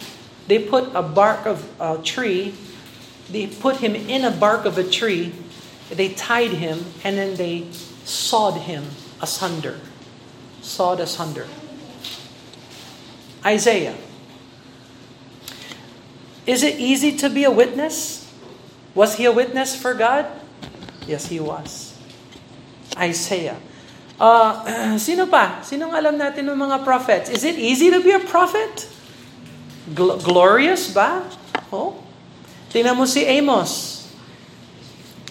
they 0.47 0.61
put 0.61 0.93
a 0.93 1.01
bark 1.01 1.49
of 1.49 1.65
a 1.81 1.97
tree, 2.05 2.53
they 3.31 3.47
put 3.47 3.79
him 3.79 3.95
in 3.95 4.25
a 4.25 4.31
bark 4.31 4.65
of 4.65 4.79
a 4.79 4.85
tree, 4.85 5.33
they 5.91 6.11
tied 6.11 6.51
him, 6.53 6.85
and 7.03 7.17
then 7.17 7.37
they 7.37 7.67
sawed 8.05 8.63
him 8.63 8.85
asunder. 9.21 9.81
Sawed 10.61 11.01
asunder. 11.01 11.47
Isaiah. 13.45 13.97
Is 16.47 16.63
it 16.63 16.77
easy 16.79 17.17
to 17.17 17.29
be 17.29 17.45
a 17.45 17.51
witness? 17.51 18.29
Was 18.95 19.17
he 19.17 19.25
a 19.25 19.33
witness 19.33 19.75
for 19.75 19.95
God? 19.95 20.27
Yes, 21.07 21.27
he 21.27 21.41
was. 21.41 21.97
Isaiah. 22.97 23.57
Uh, 24.21 24.97
sino 25.05 25.27
pa? 25.27 25.65
Sinong 25.65 25.97
alam 25.97 26.21
natin 26.21 26.47
ng 26.47 26.57
mga 26.57 26.85
prophets? 26.85 27.29
Is 27.33 27.45
it 27.45 27.59
easy 27.59 27.91
to 27.91 28.01
be 28.01 28.13
a 28.13 28.23
prophet? 28.23 28.89
Gl- 29.93 30.21
glorious 30.23 30.93
ba? 30.93 31.25
Oh. 31.73 32.04
Tingnan 32.75 32.99
mo 32.99 33.07
si 33.07 33.23
Amos. 33.23 34.03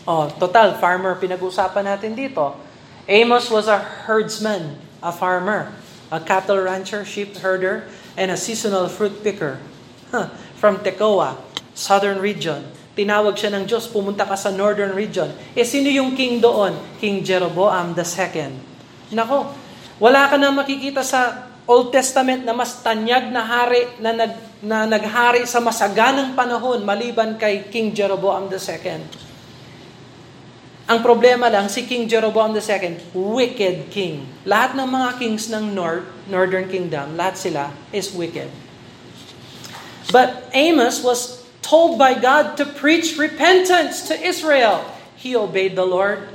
Oh, 0.08 0.32
total, 0.32 0.80
farmer 0.80 1.20
pinag-usapan 1.20 1.84
natin 1.84 2.16
dito. 2.16 2.56
Amos 3.04 3.52
was 3.52 3.68
a 3.68 3.84
herdsman, 4.08 4.80
a 5.04 5.12
farmer, 5.12 5.76
a 6.08 6.24
cattle 6.24 6.64
rancher, 6.64 7.04
sheep 7.04 7.36
herder, 7.44 7.84
and 8.16 8.32
a 8.32 8.40
seasonal 8.40 8.88
fruit 8.88 9.20
picker 9.20 9.60
huh, 10.16 10.32
from 10.56 10.80
Tekoa, 10.80 11.36
southern 11.76 12.24
region. 12.24 12.64
Tinawag 12.96 13.36
siya 13.36 13.52
ng 13.52 13.68
Diyos, 13.68 13.92
pumunta 13.92 14.24
ka 14.24 14.40
sa 14.40 14.48
northern 14.48 14.96
region. 14.96 15.28
Eh 15.52 15.68
sino 15.68 15.92
yung 15.92 16.16
king 16.16 16.40
doon? 16.40 16.72
King 17.04 17.28
Jeroboam 17.28 17.92
II. 17.92 18.56
Nako, 19.12 19.52
wala 20.00 20.32
ka 20.32 20.40
na 20.40 20.48
makikita 20.48 21.04
sa 21.04 21.52
Old 21.64 21.96
Testament 21.96 22.44
na 22.44 22.52
mas 22.52 22.84
tanyag 22.84 23.32
na 23.32 23.40
hari 23.40 23.88
na, 24.04 24.12
nag, 24.12 24.34
na 24.60 24.84
naghari 24.84 25.48
sa 25.48 25.64
masaganang 25.64 26.36
panahon 26.36 26.84
maliban 26.84 27.40
kay 27.40 27.72
King 27.72 27.96
Jeroboam 27.96 28.52
II. 28.52 29.00
Ang 30.84 31.00
problema 31.00 31.48
lang, 31.48 31.72
si 31.72 31.88
King 31.88 32.12
Jeroboam 32.12 32.52
II, 32.52 33.16
wicked 33.16 33.88
king. 33.88 34.28
Lahat 34.44 34.76
ng 34.76 34.84
mga 34.84 35.10
kings 35.16 35.48
ng 35.48 35.72
North, 35.72 36.04
Northern 36.28 36.68
Kingdom, 36.68 37.16
lahat 37.16 37.40
sila 37.40 37.72
is 37.96 38.12
wicked. 38.12 38.52
But 40.12 40.52
Amos 40.52 41.00
was 41.00 41.48
told 41.64 41.96
by 41.96 42.20
God 42.20 42.60
to 42.60 42.68
preach 42.68 43.16
repentance 43.16 44.12
to 44.12 44.16
Israel. 44.20 44.84
He 45.16 45.40
obeyed 45.40 45.80
the 45.80 45.88
Lord. 45.88 46.28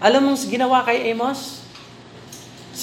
Alam 0.00 0.32
mong 0.32 0.48
ginawa 0.48 0.80
kay 0.88 1.12
Amos? 1.12 1.63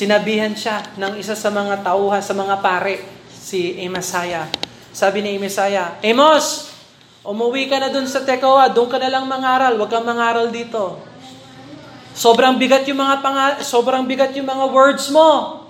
Sinabihan 0.02 0.58
siya 0.58 0.98
ng 0.98 1.22
isa 1.22 1.38
sa 1.38 1.54
mga 1.54 1.86
tauhan, 1.86 2.26
sa 2.26 2.34
mga 2.34 2.58
pare, 2.58 3.06
si 3.30 3.78
Amasaya. 3.86 4.50
Sabi 4.90 5.22
ni 5.22 5.38
Amasaya, 5.38 6.02
Amos, 6.02 6.74
Umuwi 7.22 7.70
ka 7.70 7.78
na 7.78 7.94
dun 7.94 8.10
sa 8.10 8.26
Tekoa, 8.26 8.74
doon 8.74 8.90
ka 8.90 8.98
na 8.98 9.14
lang 9.14 9.30
mangaral, 9.30 9.78
huwag 9.78 9.94
kang 9.94 10.02
mangaral 10.02 10.50
dito. 10.50 10.98
Sobrang 12.18 12.58
bigat 12.58 12.82
yung 12.90 12.98
mga 12.98 13.22
pangal 13.22 13.52
sobrang 13.62 14.10
bigat 14.10 14.34
yung 14.34 14.50
mga 14.50 14.66
words 14.74 15.14
mo. 15.14 15.62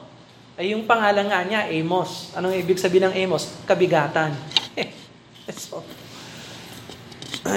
Ay 0.55 0.71
yung 0.71 0.87
pangalan 0.87 1.27
nga 1.27 1.43
niya, 1.43 1.67
Amos. 1.67 2.31
Anong 2.31 2.55
ibig 2.55 2.79
sabihin 2.79 3.11
ng 3.11 3.15
Amos? 3.27 3.51
Kabigatan. 3.67 4.31
so, 5.59 5.83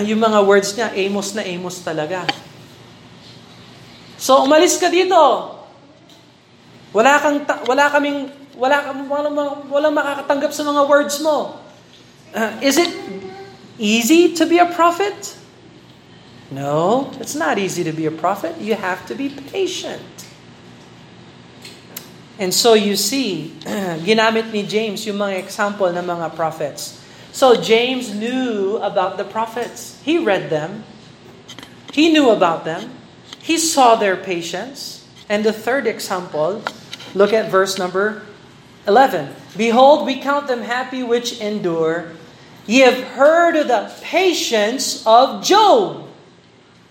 yung 0.03 0.19
mga 0.19 0.43
words 0.43 0.75
niya, 0.75 0.91
Amos 0.91 1.31
na 1.39 1.47
Amos 1.47 1.79
talaga. 1.79 2.27
So 4.19 4.43
umalis 4.43 4.75
ka 4.83 4.91
dito. 4.91 5.54
Wala 6.95 7.19
kang 7.19 7.43
wala 7.67 7.91
kaming 7.91 8.31
wala 8.55 8.95
walang, 9.11 9.67
walang 9.67 9.95
makakatanggap 9.99 10.55
sa 10.55 10.63
mga 10.63 10.83
words 10.87 11.19
mo. 11.19 11.59
Uh, 12.31 12.55
is 12.63 12.79
it 12.79 12.91
easy 13.79 14.31
to 14.31 14.47
be 14.47 14.63
a 14.63 14.71
prophet? 14.71 15.35
No, 16.55 17.11
it's 17.19 17.35
not 17.35 17.59
easy 17.59 17.83
to 17.83 17.91
be 17.91 18.07
a 18.07 18.15
prophet. 18.15 18.55
You 18.63 18.79
have 18.79 19.07
to 19.11 19.15
be 19.19 19.27
patient. 19.27 20.07
And 22.39 22.55
so 22.55 22.75
you 22.75 22.95
see, 22.95 23.55
ginamit 24.07 24.55
ni 24.55 24.63
James 24.63 25.03
yung 25.07 25.19
mga 25.19 25.39
example 25.43 25.91
ng 25.91 26.07
mga 26.07 26.35
prophets. 26.39 27.03
So 27.35 27.59
James 27.59 28.15
knew 28.15 28.79
about 28.79 29.19
the 29.19 29.27
prophets. 29.27 29.99
He 30.07 30.23
read 30.23 30.51
them. 30.51 30.87
He 31.91 32.15
knew 32.15 32.31
about 32.31 32.63
them. 32.63 32.91
He 33.43 33.59
saw 33.59 33.95
their 33.95 34.15
patience. 34.15 35.07
And 35.29 35.43
the 35.43 35.55
third 35.55 35.87
example, 35.87 36.63
look 37.15 37.33
at 37.33 37.51
verse 37.51 37.79
number 37.79 38.23
11. 38.87 39.35
Behold, 39.57 40.07
we 40.07 40.21
count 40.21 40.47
them 40.47 40.63
happy 40.63 41.03
which 41.03 41.41
endure. 41.41 42.13
Ye 42.67 42.81
have 42.81 43.03
heard 43.17 43.57
of 43.57 43.69
the 43.69 43.93
patience 44.03 45.07
of 45.07 45.45
Job 45.45 46.09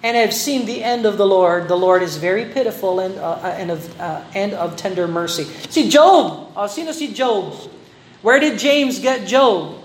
and 0.04 0.18
have 0.18 0.34
seen 0.34 0.66
the 0.66 0.84
end 0.84 1.06
of 1.06 1.18
the 1.18 1.26
Lord. 1.26 1.68
The 1.68 1.78
Lord 1.78 2.04
is 2.04 2.18
very 2.18 2.46
pitiful 2.46 3.00
and, 3.00 3.18
uh, 3.18 3.40
and, 3.58 3.72
of, 3.72 4.00
uh, 4.00 4.22
and 4.36 4.54
of 4.54 4.76
tender 4.76 5.08
mercy. 5.08 5.46
See, 5.70 5.90
Job. 5.90 6.52
Oh, 6.56 6.68
sino 6.68 6.92
si 6.92 7.14
Job? 7.14 7.56
Where 8.22 8.40
did 8.40 8.60
James 8.60 9.00
get 9.00 9.26
Job? 9.26 9.80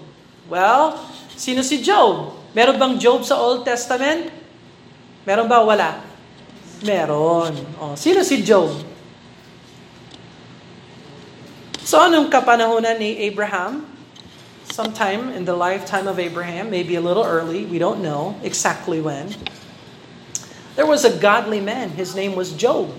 Well, 0.49 0.99
sino 1.37 1.63
si 1.63 1.83
Job? 1.83 2.35
Meron 2.55 2.79
bang 2.79 2.99
Job 2.99 3.25
sa 3.25 3.39
Old 3.39 3.65
Testament? 3.65 4.31
Meron 5.25 5.49
ba? 5.49 5.65
Wala. 5.65 6.03
Meron. 6.83 7.55
Oh, 7.81 7.95
sino 7.95 8.23
si 8.23 8.43
Job? 8.43 8.75
So 11.89 11.97
anong 12.05 12.29
kapanahonan 12.29 13.01
ni 13.01 13.17
Abraham? 13.33 13.89
Sometime 14.69 15.33
in 15.33 15.49
the 15.49 15.57
lifetime 15.57 16.05
of 16.05 16.21
Abraham, 16.21 16.69
maybe 16.69 17.01
a 17.01 17.01
little 17.01 17.25
early, 17.25 17.65
we 17.65 17.81
don't 17.81 18.05
know 18.05 18.37
exactly 18.45 19.01
when. 19.01 19.33
There 20.77 20.85
was 20.85 21.09
a 21.09 21.17
godly 21.17 21.65
man. 21.65 21.97
His 21.97 22.13
name 22.13 22.37
was 22.37 22.53
Job. 22.53 22.93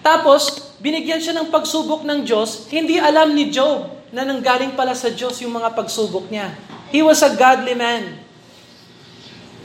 Tapos, 0.00 0.72
binigyan 0.80 1.20
siya 1.20 1.36
ng 1.36 1.52
pagsubok 1.52 2.00
ng 2.08 2.24
Diyos. 2.24 2.64
Hindi 2.72 2.96
alam 2.96 3.36
ni 3.36 3.52
Job 3.52 3.92
na 4.08 4.24
nanggaling 4.24 4.72
pala 4.72 4.96
sa 4.96 5.12
Diyos 5.12 5.36
yung 5.44 5.52
mga 5.52 5.76
pagsubok 5.76 6.32
niya. 6.32 6.48
He 6.88 7.04
was 7.04 7.20
a 7.20 7.36
godly 7.36 7.76
man. 7.76 8.24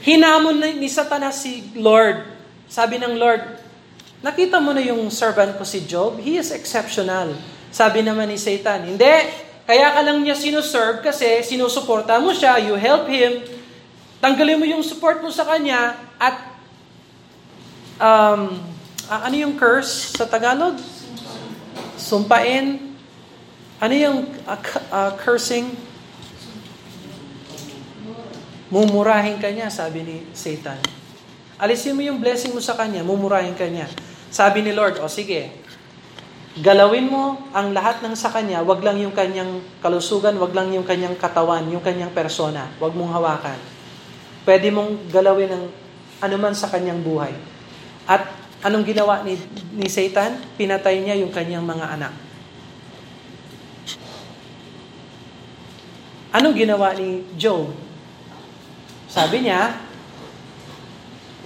Hinamon 0.04 0.60
ni 0.76 0.88
Satanas 0.92 1.40
si 1.40 1.64
Lord. 1.72 2.28
Sabi 2.68 3.00
ng 3.00 3.16
Lord, 3.16 3.40
nakita 4.20 4.60
mo 4.60 4.76
na 4.76 4.84
yung 4.84 5.08
servant 5.08 5.56
ko 5.56 5.64
si 5.64 5.80
Job? 5.88 6.20
He 6.20 6.36
is 6.36 6.52
exceptional. 6.52 7.40
Sabi 7.70 8.02
naman 8.02 8.26
ni 8.26 8.38
Satan, 8.38 8.86
hindi. 8.86 9.14
Kaya 9.70 9.94
ka 9.94 10.02
lang 10.02 10.18
niya 10.26 10.34
sinuserve 10.34 10.98
kasi 10.98 11.46
sinusuporta 11.46 12.18
mo 12.18 12.34
siya, 12.34 12.58
you 12.58 12.74
help 12.74 13.06
him, 13.06 13.38
tanggalin 14.18 14.58
mo 14.58 14.66
yung 14.66 14.82
support 14.82 15.22
mo 15.22 15.30
sa 15.30 15.46
kanya, 15.46 15.94
at 16.18 16.36
um, 18.02 18.58
ano 19.06 19.34
yung 19.38 19.54
curse 19.54 20.18
sa 20.18 20.26
Tagalog? 20.26 20.74
Sumpain. 21.94 22.90
Ano 23.78 23.94
yung 23.94 24.26
uh, 24.44 24.60
uh, 24.90 25.14
cursing? 25.22 25.70
Mumurahin 28.70 29.38
ka 29.38 29.50
niya, 29.54 29.70
sabi 29.70 30.02
ni 30.02 30.16
Satan. 30.34 30.78
Alisin 31.62 31.94
mo 31.94 32.02
yung 32.02 32.18
blessing 32.18 32.50
mo 32.50 32.62
sa 32.62 32.74
kanya, 32.74 33.06
mumurahin 33.06 33.54
ka 33.54 33.70
niya. 33.70 33.86
Sabi 34.30 34.66
ni 34.66 34.74
Lord, 34.74 34.98
o 34.98 35.06
sige, 35.06 35.59
galawin 36.58 37.06
mo 37.06 37.38
ang 37.54 37.70
lahat 37.70 38.02
ng 38.02 38.18
sa 38.18 38.34
kanya, 38.34 38.66
wag 38.66 38.82
lang 38.82 38.98
yung 38.98 39.14
kanyang 39.14 39.62
kalusugan, 39.78 40.34
wag 40.42 40.50
lang 40.50 40.74
yung 40.74 40.82
kanyang 40.82 41.14
katawan, 41.14 41.62
yung 41.70 41.84
kanyang 41.84 42.10
persona, 42.10 42.66
wag 42.82 42.90
mong 42.90 43.14
hawakan. 43.14 43.58
Pwede 44.42 44.74
mong 44.74 45.14
galawin 45.14 45.54
ang 45.54 45.64
anuman 46.18 46.50
sa 46.50 46.66
kanyang 46.66 46.98
buhay. 47.06 47.30
At 48.10 48.34
anong 48.66 48.82
ginawa 48.82 49.22
ni, 49.22 49.38
ni 49.78 49.86
Satan? 49.86 50.42
Pinatay 50.58 50.98
niya 50.98 51.14
yung 51.22 51.30
kanyang 51.30 51.62
mga 51.62 51.86
anak. 51.86 52.14
Anong 56.34 56.56
ginawa 56.58 56.90
ni 56.98 57.22
Job? 57.38 57.70
Sabi 59.06 59.46
niya, 59.46 59.78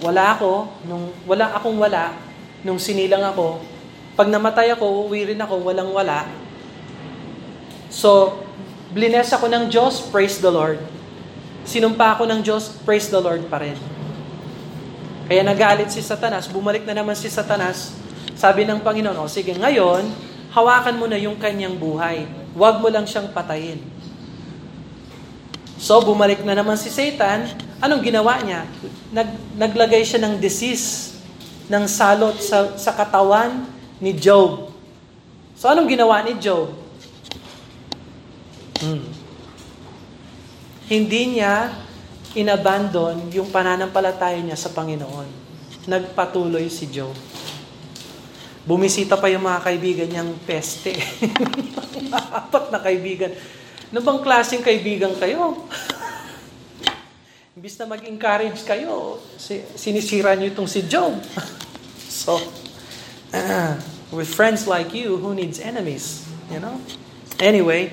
wala 0.01 0.37
ako, 0.37 0.69
nung, 0.85 1.09
wala 1.25 1.53
akong 1.57 1.77
wala, 1.77 2.13
nung 2.61 2.77
sinilang 2.77 3.21
ako, 3.21 3.74
pag 4.15 4.31
namatay 4.31 4.71
ako, 4.71 5.05
uuwi 5.05 5.35
rin 5.35 5.39
ako, 5.43 5.59
walang 5.59 5.91
wala. 5.91 6.23
So, 7.91 8.39
blines 8.95 9.27
ako 9.35 9.51
ng 9.51 9.67
Diyos, 9.67 10.07
praise 10.07 10.39
the 10.39 10.47
Lord. 10.47 10.79
Sinumpa 11.67 12.15
ako 12.15 12.23
ng 12.23 12.39
Diyos, 12.39 12.71
praise 12.87 13.11
the 13.11 13.19
Lord 13.19 13.43
pa 13.51 13.59
rin. 13.59 13.75
Kaya 15.27 15.43
nagalit 15.43 15.91
si 15.91 15.99
Satanas, 15.99 16.47
bumalik 16.47 16.87
na 16.87 16.95
naman 16.95 17.11
si 17.19 17.27
Satanas. 17.27 17.91
Sabi 18.39 18.63
ng 18.63 18.79
Panginoon, 18.79 19.19
o 19.19 19.27
sige, 19.27 19.51
ngayon, 19.51 20.07
hawakan 20.55 20.95
mo 20.95 21.11
na 21.11 21.19
yung 21.19 21.35
kanyang 21.35 21.75
buhay. 21.75 22.23
Huwag 22.55 22.79
mo 22.79 22.87
lang 22.87 23.03
siyang 23.03 23.35
patayin. 23.35 23.83
So, 25.75 25.99
bumalik 25.99 26.39
na 26.47 26.55
naman 26.55 26.79
si 26.79 26.87
Satan. 26.87 27.51
Anong 27.83 27.99
ginawa 27.99 28.39
niya? 28.39 28.63
Nag, 29.11 29.59
naglagay 29.59 30.07
siya 30.07 30.23
ng 30.23 30.39
disease, 30.39 31.19
ng 31.67 31.83
salot 31.83 32.39
sa, 32.39 32.79
sa 32.79 32.95
katawan 32.95 33.74
ni 33.99 34.11
Job. 34.15 34.71
So, 35.55 35.71
anong 35.71 35.87
ginawa 35.87 36.23
ni 36.25 36.35
Job? 36.39 36.71
Hmm. 38.83 39.07
Hindi 40.85 41.39
niya 41.39 41.71
inabandon 42.35 43.31
yung 43.31 43.47
pananampalataya 43.49 44.37
niya 44.43 44.59
sa 44.59 44.69
Panginoon. 44.75 45.27
Nagpatuloy 45.87 46.67
si 46.67 46.91
Job. 46.91 47.15
Bumisita 48.65 49.15
pa 49.15 49.29
yung 49.29 49.45
mga 49.45 49.61
kaibigan 49.61 50.09
niyang 50.09 50.33
peste. 50.43 50.97
Apat 52.11 52.73
na 52.73 52.81
kaibigan. 52.81 53.31
Ano 53.93 54.01
bang 54.01 54.19
klaseng 54.19 54.65
kaibigan 54.65 55.13
kayo? 55.15 55.55
Imbis 57.55 57.79
na 57.79 57.87
mag-encourage 57.87 58.67
kayo, 58.67 59.23
sinisira 59.79 60.35
niyo 60.35 60.51
itong 60.51 60.67
si 60.67 60.83
Job. 60.83 61.15
so, 62.11 62.35
with 64.15 64.31
friends 64.31 64.67
like 64.67 64.93
you, 64.95 65.17
who 65.17 65.35
needs 65.35 65.59
enemies? 65.59 66.23
You 66.47 66.59
know? 66.59 66.79
Anyway, 67.39 67.91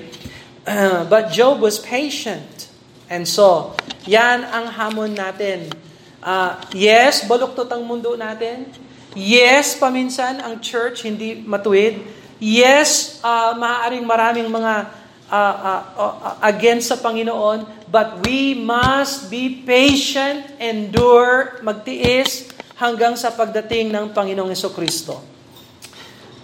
but 1.11 1.31
Job 1.31 1.59
was 1.59 1.79
patient. 1.79 2.71
And 3.11 3.27
so, 3.27 3.75
yan 4.07 4.47
ang 4.47 4.71
hamon 4.71 5.15
natin. 5.15 5.71
Uh, 6.23 6.55
yes, 6.71 7.27
baluktot 7.27 7.67
ang 7.67 7.83
mundo 7.83 8.15
natin. 8.15 8.71
Yes, 9.13 9.75
paminsan 9.75 10.39
ang 10.39 10.63
church 10.63 11.03
hindi 11.03 11.43
matuwid. 11.43 11.99
Yes, 12.39 13.19
uh, 13.21 13.53
maaaring 13.59 14.07
maraming 14.07 14.47
mga 14.47 14.73
uh, 15.27 15.55
uh, 15.59 15.83
uh, 15.99 16.35
against 16.47 16.89
sa 16.89 16.97
Panginoon, 16.97 17.67
but 17.91 18.23
we 18.25 18.55
must 18.57 19.29
be 19.29 19.61
patient, 19.61 20.47
endure, 20.57 21.59
magtiis 21.61 22.49
hanggang 22.79 23.13
sa 23.15 23.31
pagdating 23.31 23.93
ng 23.93 24.11
Panginoong 24.11 24.55
Kristo. 24.73 25.32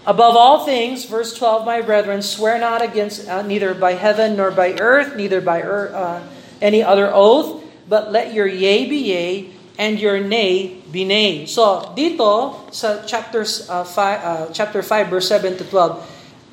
Above 0.10 0.34
all 0.34 0.65
things, 0.65 1.06
verse 1.06 1.38
12, 1.38 1.69
my 1.69 1.86
brethren, 1.86 2.26
swear 2.26 2.58
not 2.58 2.82
against 2.82 3.30
uh, 3.30 3.45
neither 3.45 3.78
by 3.78 3.93
heaven 3.93 4.34
nor 4.34 4.50
by 4.50 4.74
earth, 4.82 5.13
neither 5.13 5.38
by 5.38 5.62
earth, 5.62 5.93
uh, 5.93 6.17
any 6.65 6.82
other 6.82 7.13
oath, 7.13 7.62
but 7.86 8.10
let 8.10 8.34
your 8.34 8.50
yea 8.50 8.89
be 8.89 9.13
yea, 9.13 9.54
and 9.78 10.02
your 10.02 10.17
nay 10.17 10.82
be 10.89 11.06
nay. 11.06 11.45
So, 11.45 11.93
dito 11.93 12.58
sa 12.74 13.06
chapters, 13.06 13.69
uh, 13.69 13.86
five, 13.86 14.17
uh, 14.26 14.45
chapter 14.50 14.82
5, 14.82 15.13
verse 15.13 15.30
7 15.30 15.62
to 15.62 15.65
12, 15.69 16.02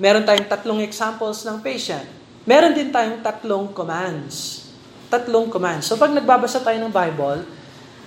meron 0.04 0.28
tayong 0.28 0.52
tatlong 0.52 0.84
examples 0.84 1.40
ng 1.48 1.56
patient. 1.64 2.04
Meron 2.44 2.76
din 2.76 2.92
tayong 2.92 3.24
tatlong 3.24 3.72
commands. 3.72 4.68
Tatlong 5.08 5.48
commands. 5.48 5.88
So, 5.88 5.96
pag 5.96 6.12
nagbabasa 6.12 6.60
tayo 6.60 6.76
ng 6.76 6.92
Bible, 6.92 7.48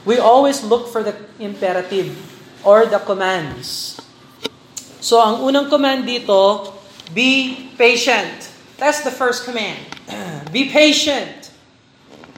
we 0.05 0.21
always 0.21 0.61
look 0.61 0.93
for 0.93 1.01
the 1.01 1.17
imperative 1.41 2.13
or 2.61 2.85
the 2.85 3.01
commands. 3.01 3.97
So, 4.99 5.23
ang 5.23 5.39
unang 5.43 5.71
command 5.71 6.03
dito, 6.03 6.75
be 7.15 7.71
patient. 7.79 8.51
That's 8.75 9.03
the 9.03 9.11
first 9.11 9.47
command. 9.47 9.79
be 10.55 10.67
patient. 10.67 11.51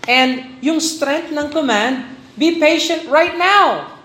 And 0.10 0.58
yung 0.62 0.82
strength 0.82 1.30
ng 1.34 1.50
command, 1.54 2.06
be 2.38 2.58
patient 2.58 3.10
right 3.10 3.38
now. 3.38 3.97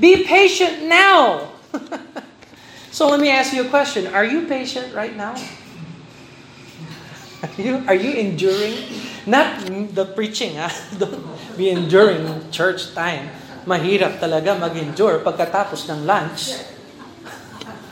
Be 0.00 0.24
patient 0.24 0.88
now. 0.88 1.52
so 2.96 3.08
let 3.08 3.20
me 3.20 3.28
ask 3.28 3.52
you 3.52 3.64
a 3.64 3.70
question. 3.70 4.12
Are 4.12 4.24
you 4.24 4.44
patient 4.48 4.92
right 4.92 5.16
now? 5.16 5.36
Are 7.42 7.58
you, 7.58 7.82
are 7.90 7.98
you 7.98 8.14
enduring? 8.14 8.86
Not 9.26 9.66
the 9.66 10.06
preaching, 10.14 10.62
ah. 10.62 10.70
Don't 10.98 11.26
be 11.58 11.74
enduring 11.74 12.22
church 12.54 12.94
time. 12.94 13.34
Mahirap 13.66 14.22
talaga 14.22 14.54
mag-endure 14.54 15.18
pagkatapos 15.26 15.90
ng 15.90 16.06
lunch. 16.06 16.54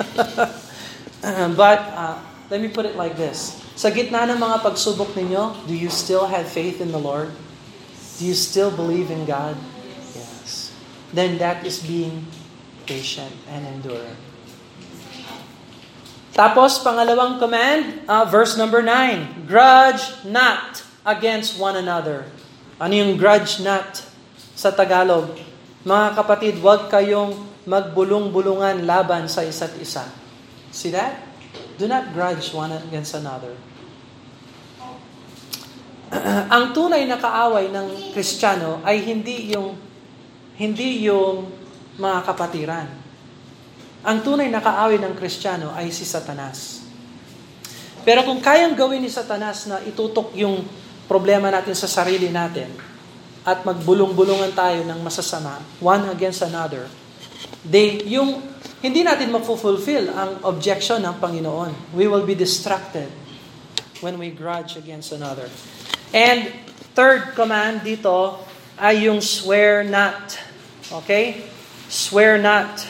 but 1.56 1.80
uh, 1.92 2.16
let 2.48 2.60
me 2.60 2.68
put 2.68 2.84
it 2.84 2.96
like 2.96 3.16
this. 3.16 3.60
Sa 3.80 3.88
gitna 3.88 4.28
ng 4.28 4.36
mga 4.36 4.60
pagsubok 4.60 5.16
ninyo, 5.16 5.56
do 5.64 5.72
you 5.72 5.88
still 5.88 6.28
have 6.28 6.44
faith 6.44 6.84
in 6.84 6.92
the 6.92 7.00
Lord? 7.00 7.32
Do 8.20 8.28
you 8.28 8.36
still 8.36 8.68
believe 8.68 9.08
in 9.08 9.24
God? 9.24 9.56
Yes. 10.12 10.76
Then 11.16 11.40
that 11.40 11.64
is 11.64 11.80
being 11.80 12.28
patient 12.84 13.32
and 13.48 13.64
enduring. 13.64 14.20
Tapos, 16.30 16.78
pangalawang 16.80 17.42
command, 17.42 18.06
uh, 18.06 18.24
verse 18.28 18.54
number 18.54 18.84
9, 18.84 19.50
grudge 19.50 20.14
not 20.22 20.84
against 21.04 21.58
one 21.58 21.74
another. 21.74 22.28
Ano 22.78 22.96
yung 22.96 23.18
grudge 23.18 23.58
not 23.60 24.04
sa 24.54 24.70
Tagalog? 24.70 25.36
Mga 25.82 26.06
kapatid, 26.16 26.54
huwag 26.62 26.92
kayong 26.92 27.49
magbulong-bulungan 27.70 28.82
laban 28.82 29.30
sa 29.30 29.46
isa't 29.46 29.78
isa. 29.78 30.10
See 30.74 30.90
that? 30.90 31.22
Do 31.78 31.86
not 31.86 32.10
grudge 32.10 32.50
one 32.50 32.74
against 32.74 33.14
another. 33.14 33.54
ang 36.54 36.74
tunay 36.74 37.06
na 37.06 37.22
kaaway 37.22 37.70
ng 37.70 38.10
Kristiyano 38.10 38.82
ay 38.82 39.06
hindi 39.06 39.54
yung 39.54 39.78
hindi 40.58 41.06
yung 41.06 41.46
mga 41.96 42.18
kapatiran. 42.26 42.88
Ang 44.04 44.18
tunay 44.20 44.50
na 44.50 44.60
kaaway 44.60 44.98
ng 44.98 45.14
Kristiyano 45.14 45.72
ay 45.72 45.94
si 45.94 46.02
Satanas. 46.02 46.84
Pero 48.02 48.24
kung 48.26 48.42
kayang 48.42 48.74
gawin 48.74 49.00
ni 49.00 49.08
Satanas 49.12 49.68
na 49.70 49.80
itutok 49.84 50.34
yung 50.36 50.64
problema 51.08 51.48
natin 51.48 51.76
sa 51.76 51.88
sarili 51.88 52.28
natin 52.28 52.72
at 53.44 53.64
magbulong-bulungan 53.64 54.52
tayo 54.52 54.84
ng 54.84 55.00
masasama, 55.00 55.60
one 55.80 56.08
against 56.12 56.44
another, 56.44 56.88
they, 57.66 58.02
yung 58.08 58.42
hindi 58.80 59.04
natin 59.04 59.28
mafulfill 59.28 60.08
ang 60.08 60.40
objection 60.48 61.04
ng 61.04 61.20
Panginoon. 61.20 61.92
We 61.92 62.08
will 62.08 62.24
be 62.24 62.32
distracted 62.32 63.12
when 64.00 64.16
we 64.16 64.32
grudge 64.32 64.80
against 64.80 65.12
another. 65.12 65.52
And 66.16 66.48
third 66.96 67.36
command 67.36 67.84
dito 67.84 68.40
ay 68.80 69.04
yung 69.12 69.20
swear 69.20 69.84
not. 69.84 70.40
Okay? 71.04 71.44
Swear 71.92 72.40
not. 72.40 72.80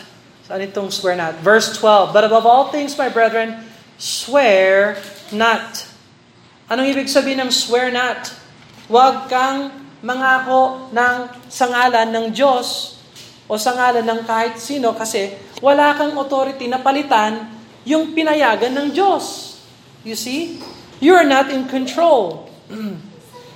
Saan 0.46 0.62
itong 0.62 0.94
swear 0.94 1.18
not? 1.18 1.42
Verse 1.42 1.74
12. 1.74 2.14
But 2.14 2.22
above 2.22 2.46
all 2.46 2.70
things, 2.70 2.94
my 2.94 3.10
brethren, 3.10 3.66
swear 3.98 4.94
not. 5.34 5.90
Anong 6.70 6.94
ibig 6.94 7.10
sabihin 7.10 7.42
ng 7.42 7.50
swear 7.50 7.90
not? 7.90 8.30
Huwag 8.86 9.26
kang 9.26 9.74
mangako 10.06 10.86
ng 10.94 11.50
sangalan 11.50 12.14
ng 12.14 12.26
Diyos 12.30 12.99
o 13.50 13.58
sangalan 13.58 14.06
ng 14.06 14.22
kahit 14.22 14.62
sino 14.62 14.94
kasi 14.94 15.34
wala 15.58 15.90
kang 15.98 16.14
authority 16.14 16.70
na 16.70 16.78
palitan 16.78 17.50
yung 17.82 18.14
pinayagan 18.14 18.70
ng 18.70 18.94
Diyos. 18.94 19.58
You 20.06 20.14
see? 20.14 20.62
You 21.02 21.18
are 21.18 21.26
not 21.26 21.50
in 21.50 21.66
control. 21.66 22.46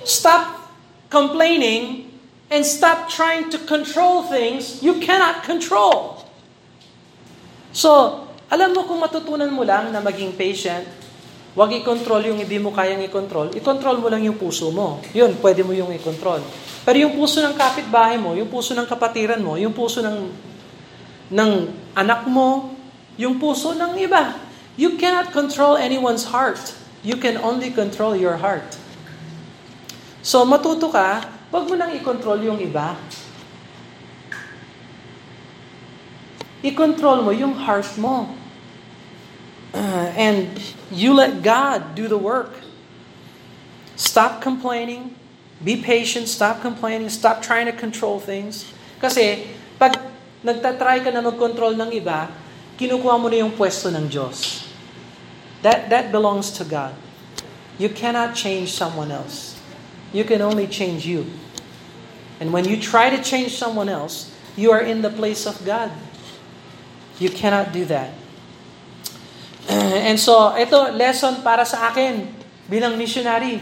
Stop 0.03 0.67
complaining 1.07 2.11
and 2.51 2.61
stop 2.61 3.09
trying 3.09 3.49
to 3.49 3.57
control 3.63 4.27
things 4.27 4.83
you 4.83 5.01
cannot 5.01 5.41
control. 5.41 6.21
So, 7.73 8.21
alam 8.51 8.75
mo 8.75 8.85
kung 8.85 9.01
matutunan 9.01 9.49
mo 9.49 9.65
lang 9.65 9.89
na 9.89 10.03
maging 10.03 10.37
patient, 10.37 10.85
Huwag 11.55 11.71
i-control 11.71 12.19
yung 12.27 12.43
hindi 12.43 12.59
mo 12.59 12.75
kayang 12.75 12.99
i-control. 13.07 13.55
I-control 13.55 14.03
mo 14.03 14.11
lang 14.11 14.27
yung 14.27 14.35
puso 14.35 14.75
mo. 14.75 14.99
Yun, 15.15 15.39
pwede 15.39 15.63
mo 15.63 15.71
yung 15.71 15.87
i-control. 15.87 16.43
Pero 16.85 17.01
yung 17.01 17.17
puso 17.17 17.41
ng 17.41 17.57
kapitbahay 17.57 18.21
mo, 18.21 18.37
yung 18.37 18.45
puso 18.45 18.77
ng 18.77 18.85
kapatiran 18.85 19.41
mo, 19.41 19.57
yung 19.57 19.73
puso 19.73 20.05
ng, 20.05 20.29
ng 21.33 21.51
anak 21.97 22.29
mo, 22.29 22.77
yung 23.17 23.41
puso 23.41 23.73
ng 23.73 23.97
iba. 23.97 24.37
You 24.77 24.93
cannot 25.01 25.33
control 25.33 25.81
anyone's 25.81 26.29
heart. 26.29 26.61
You 27.01 27.17
can 27.17 27.41
only 27.41 27.73
control 27.73 28.13
your 28.13 28.37
heart. 28.37 28.77
So 30.21 30.45
matuto 30.45 30.93
ka, 30.93 31.25
wag 31.49 31.65
mo 31.65 31.73
nang 31.73 31.89
i-control 31.97 32.45
yung 32.45 32.61
iba. 32.61 32.93
I-control 36.61 37.25
mo 37.25 37.33
yung 37.33 37.57
heart 37.57 37.89
mo. 37.97 38.29
Uh, 39.73 40.09
and 40.29 40.53
you 40.93 41.17
let 41.17 41.41
God 41.41 41.97
do 41.97 42.05
the 42.05 42.17
work. 42.17 42.61
Stop 43.97 44.45
complaining. 44.45 45.24
Be 45.63 45.79
patient. 45.79 46.27
Stop 46.27 46.61
complaining. 46.61 47.07
Stop 47.07 47.41
trying 47.41 47.67
to 47.69 47.75
control 47.75 48.19
things. 48.19 48.67
Kasi, 48.99 49.47
pag 49.79 49.95
nagtatry 50.43 51.03
ka 51.03 51.09
na 51.11 51.23
mag-control 51.23 51.73
ng 51.79 51.91
iba, 51.95 52.27
kinukuha 52.75 53.15
mo 53.15 53.27
na 53.31 53.41
yung 53.41 53.53
pwesto 53.55 53.87
ng 53.89 54.05
Diyos. 54.11 54.67
That, 55.63 55.89
that 55.89 56.11
belongs 56.11 56.53
to 56.59 56.63
God. 56.67 56.93
You 57.81 57.89
cannot 57.89 58.35
change 58.35 58.71
someone 58.71 59.11
else. 59.11 59.57
You 60.15 60.23
can 60.23 60.39
only 60.39 60.67
change 60.67 61.03
you. 61.03 61.27
And 62.39 62.51
when 62.51 62.67
you 62.67 62.79
try 62.79 63.09
to 63.09 63.19
change 63.19 63.55
someone 63.55 63.89
else, 63.89 64.31
you 64.55 64.71
are 64.71 64.83
in 64.83 65.01
the 65.01 65.11
place 65.11 65.47
of 65.47 65.59
God. 65.65 65.91
You 67.19 67.31
cannot 67.31 67.71
do 67.71 67.83
that. 67.87 68.11
And 70.07 70.19
so, 70.19 70.55
ito, 70.55 70.91
lesson 70.93 71.41
para 71.41 71.65
sa 71.65 71.91
akin 71.91 72.27
bilang 72.67 72.99
missionary. 72.99 73.59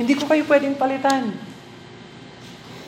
Hindi 0.00 0.16
ko 0.16 0.24
kayo 0.24 0.48
pwedeng 0.48 0.80
palitan. 0.80 1.36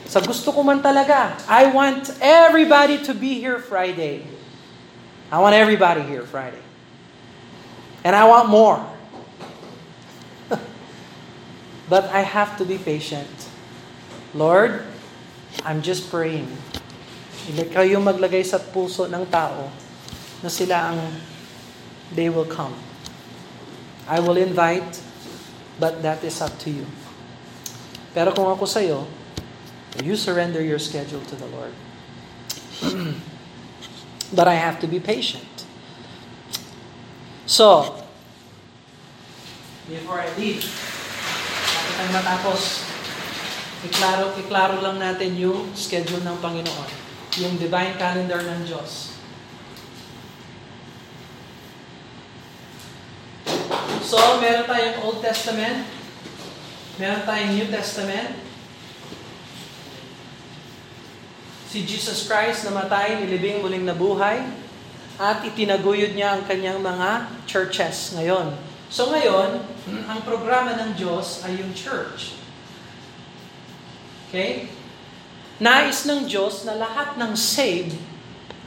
Sa 0.09 0.17
gusto 0.17 0.49
ko 0.49 0.65
man 0.65 0.81
talaga, 0.81 1.37
I 1.45 1.69
want 1.69 2.09
everybody 2.17 2.97
to 3.05 3.13
be 3.13 3.37
here 3.37 3.61
Friday. 3.61 4.25
I 5.29 5.37
want 5.37 5.53
everybody 5.53 6.01
here 6.01 6.25
Friday. 6.25 6.65
And 8.01 8.17
I 8.17 8.25
want 8.25 8.49
more. 8.49 8.81
but 11.93 12.09
I 12.09 12.25
have 12.25 12.57
to 12.57 12.65
be 12.65 12.81
patient. 12.81 13.29
Lord, 14.33 14.81
I'm 15.61 15.85
just 15.85 16.09
praying. 16.09 16.49
Hindi 17.45 17.69
kayo 17.69 18.01
maglagay 18.01 18.41
sa 18.41 18.57
puso 18.57 19.05
ng 19.05 19.29
tao 19.29 19.69
na 20.41 20.49
sila 20.49 20.89
ang 20.89 21.13
they 22.09 22.25
will 22.33 22.49
come. 22.49 22.73
I 24.09 24.17
will 24.17 24.41
invite, 24.41 24.97
but 25.77 26.01
that 26.01 26.25
is 26.25 26.41
up 26.41 26.57
to 26.65 26.73
you. 26.73 26.89
Pero 28.13 28.29
kung 28.31 28.49
ako 28.49 28.69
sa'yo, 28.69 29.09
you 30.05 30.13
surrender 30.13 30.61
your 30.61 30.77
schedule 30.77 31.21
to 31.25 31.35
the 31.37 31.49
Lord. 31.49 31.73
but 34.37 34.47
I 34.47 34.55
have 34.57 34.79
to 34.81 34.87
be 34.87 35.01
patient. 35.01 35.45
So, 37.45 37.97
before 39.89 40.21
I 40.21 40.29
leave, 40.39 40.63
bakit 41.93 41.95
ang 41.99 42.11
matapos, 42.17 42.81
iklaro, 43.85 44.33
iklaro 44.39 44.81
lang 44.81 44.97
natin 44.97 45.37
yung 45.37 45.69
schedule 45.77 46.25
ng 46.25 46.37
Panginoon. 46.41 46.89
Yung 47.37 47.53
divine 47.61 47.93
calendar 48.01 48.41
ng 48.41 48.65
Diyos. 48.65 49.13
So, 54.05 54.17
meron 54.41 54.65
tayong 54.69 54.97
Old 55.05 55.19
Testament, 55.21 55.85
meron 57.01 57.25
tayong 57.25 57.53
New 57.57 57.67
Testament. 57.73 58.37
Si 61.73 61.81
Jesus 61.81 62.29
Christ 62.29 62.69
namatay, 62.69 63.17
nilibing 63.17 63.65
muling 63.65 63.81
nabuhay, 63.81 64.45
at 65.17 65.41
itinaguyod 65.45 66.13
niya 66.13 66.37
ang 66.37 66.43
kanyang 66.45 66.81
mga 66.81 67.29
churches 67.49 68.13
ngayon. 68.13 68.53
So 68.93 69.09
ngayon, 69.09 69.61
ang 70.05 70.19
programa 70.21 70.77
ng 70.77 70.93
Diyos 70.93 71.41
ay 71.41 71.57
yung 71.57 71.73
church. 71.73 72.37
Okay? 74.29 74.69
Nais 75.57 76.05
ng 76.05 76.29
Diyos 76.29 76.65
na 76.65 76.77
lahat 76.77 77.17
ng 77.17 77.33
saved 77.33 77.97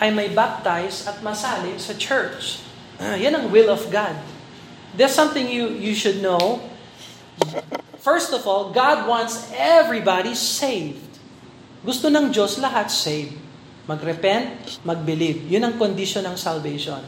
ay 0.03 0.11
may 0.11 0.31
baptize 0.31 1.07
at 1.07 1.23
masali 1.23 1.79
sa 1.79 1.95
church. 1.95 2.63
Uh, 2.99 3.15
yan 3.15 3.39
ang 3.39 3.55
will 3.55 3.71
of 3.71 3.87
God. 3.91 4.19
There's 4.99 5.15
something 5.15 5.47
you, 5.47 5.71
you 5.79 5.95
should 5.95 6.23
know. 6.23 6.63
First 8.07 8.31
of 8.31 8.47
all, 8.47 8.71
God 8.71 9.11
wants 9.11 9.51
everybody 9.51 10.39
saved. 10.39 11.03
Gusto 11.83 12.07
ng 12.07 12.31
Diyos 12.31 12.55
lahat 12.63 12.87
saved. 12.87 13.35
Mag-repent, 13.91 14.79
mag-believe. 14.87 15.51
Yun 15.51 15.67
ang 15.67 15.75
condition 15.75 16.23
ng 16.23 16.39
salvation. 16.39 17.03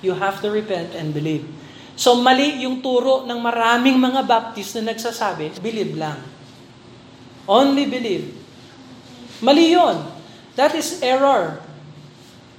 You 0.00 0.16
have 0.16 0.40
to 0.40 0.48
repent 0.48 0.96
and 0.96 1.12
believe. 1.12 1.44
So 2.00 2.16
mali 2.16 2.64
yung 2.64 2.80
turo 2.80 3.28
ng 3.28 3.36
maraming 3.44 4.00
mga 4.00 4.24
Baptist 4.24 4.80
na 4.80 4.96
nagsasabi, 4.96 5.60
believe 5.60 5.92
lang. 5.92 6.16
Only 7.44 7.84
believe. 7.84 8.32
Mali 9.44 9.76
yun. 9.76 10.00
That 10.56 10.72
is 10.72 11.04
error. 11.04 11.60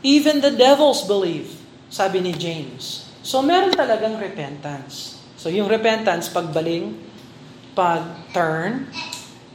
Even 0.06 0.46
the 0.46 0.54
devils 0.54 1.10
believe, 1.10 1.58
sabi 1.90 2.22
ni 2.22 2.38
James. 2.38 3.10
So 3.26 3.42
meron 3.42 3.74
talagang 3.74 4.22
repentance. 4.22 5.18
So 5.42 5.50
yung 5.50 5.66
repentance, 5.66 6.30
pagbaling, 6.30 7.09
pag-turn, 7.80 8.92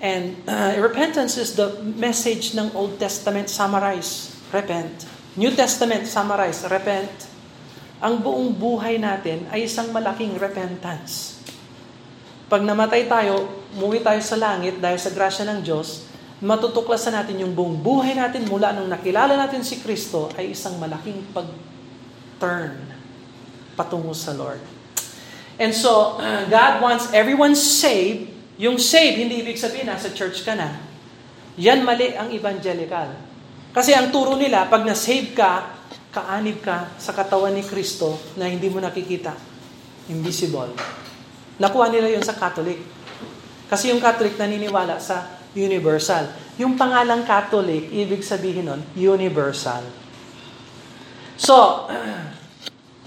and 0.00 0.40
uh, 0.48 0.72
repentance 0.80 1.36
is 1.36 1.52
the 1.60 1.76
message 1.84 2.56
ng 2.56 2.72
Old 2.72 2.96
Testament 2.96 3.52
summarize. 3.52 4.32
Repent. 4.48 5.04
New 5.36 5.52
Testament 5.52 6.08
summarize. 6.08 6.64
Repent 6.64 7.12
ang 8.00 8.20
buong 8.20 8.56
buhay 8.56 8.96
natin 8.96 9.44
ay 9.52 9.68
isang 9.68 9.92
malaking 9.92 10.40
repentance. 10.40 11.40
Pag 12.48 12.64
namatay 12.64 13.08
tayo, 13.08 13.64
umuwi 13.76 14.00
tayo 14.00 14.20
sa 14.24 14.36
langit 14.40 14.80
dahil 14.80 15.00
sa 15.00 15.12
grasya 15.12 15.44
ng 15.48 15.60
Diyos, 15.64 16.08
matutuklasan 16.40 17.16
natin 17.16 17.40
yung 17.44 17.52
buong 17.52 17.80
buhay 17.80 18.12
natin 18.12 18.44
mula 18.48 18.72
nung 18.76 18.88
nakilala 18.88 19.36
natin 19.36 19.64
si 19.64 19.80
Kristo 19.80 20.28
ay 20.36 20.52
isang 20.52 20.76
malaking 20.76 21.24
pag-turn 21.32 22.76
patungo 23.72 24.12
sa 24.12 24.36
Lord. 24.36 24.73
And 25.58 25.70
so, 25.70 26.18
uh, 26.18 26.46
God 26.50 26.82
wants 26.82 27.14
everyone 27.14 27.54
saved. 27.54 28.30
Yung 28.58 28.78
saved, 28.78 29.18
hindi 29.18 29.42
ibig 29.42 29.58
sabihin 29.58 29.86
nasa 29.86 30.10
church 30.10 30.42
ka 30.42 30.54
na. 30.54 30.74
Yan 31.58 31.86
mali 31.86 32.14
ang 32.14 32.30
evangelical. 32.34 33.14
Kasi 33.74 33.94
ang 33.94 34.10
turo 34.14 34.38
nila, 34.38 34.66
pag 34.70 34.86
na-save 34.86 35.34
ka, 35.34 35.74
kaanib 36.14 36.62
ka 36.62 36.94
sa 36.94 37.10
katawan 37.10 37.54
ni 37.54 37.66
Kristo 37.66 38.14
na 38.38 38.46
hindi 38.46 38.70
mo 38.70 38.78
nakikita. 38.78 39.34
Invisible. 40.10 40.74
Nakuha 41.58 41.90
nila 41.90 42.10
yon 42.10 42.22
sa 42.22 42.38
Catholic. 42.38 42.78
Kasi 43.66 43.90
yung 43.90 43.98
Catholic 43.98 44.38
naniniwala 44.38 45.02
sa 45.02 45.42
universal. 45.54 46.30
Yung 46.58 46.78
pangalang 46.78 47.26
Catholic, 47.26 47.90
ibig 47.90 48.22
sabihin 48.22 48.70
nun, 48.70 48.82
universal. 48.94 49.82
So, 51.34 51.86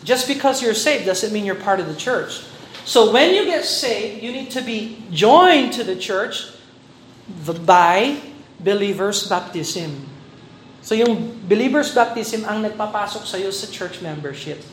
just 0.08 0.24
because 0.24 0.64
you're 0.64 0.72
saved 0.72 1.04
doesn't 1.04 1.36
mean 1.36 1.44
you're 1.44 1.60
part 1.60 1.84
of 1.84 1.92
the 1.92 2.00
church. 2.00 2.48
So 2.88 3.12
when 3.12 3.36
you 3.36 3.44
get 3.44 3.68
saved, 3.68 4.24
you 4.24 4.32
need 4.32 4.48
to 4.56 4.64
be 4.64 5.04
joined 5.12 5.76
to 5.76 5.84
the 5.84 6.00
church 6.00 6.48
by 7.68 8.16
believers' 8.56 9.28
baptism. 9.28 10.08
So 10.80 10.96
yung 10.96 11.44
believer's 11.44 11.92
baptism 11.92 12.48
ang 12.48 12.64
nagpapasok 12.64 13.28
sa 13.28 13.36
iyo 13.36 13.52
sa 13.52 13.68
church 13.68 14.00
membership. 14.00 14.64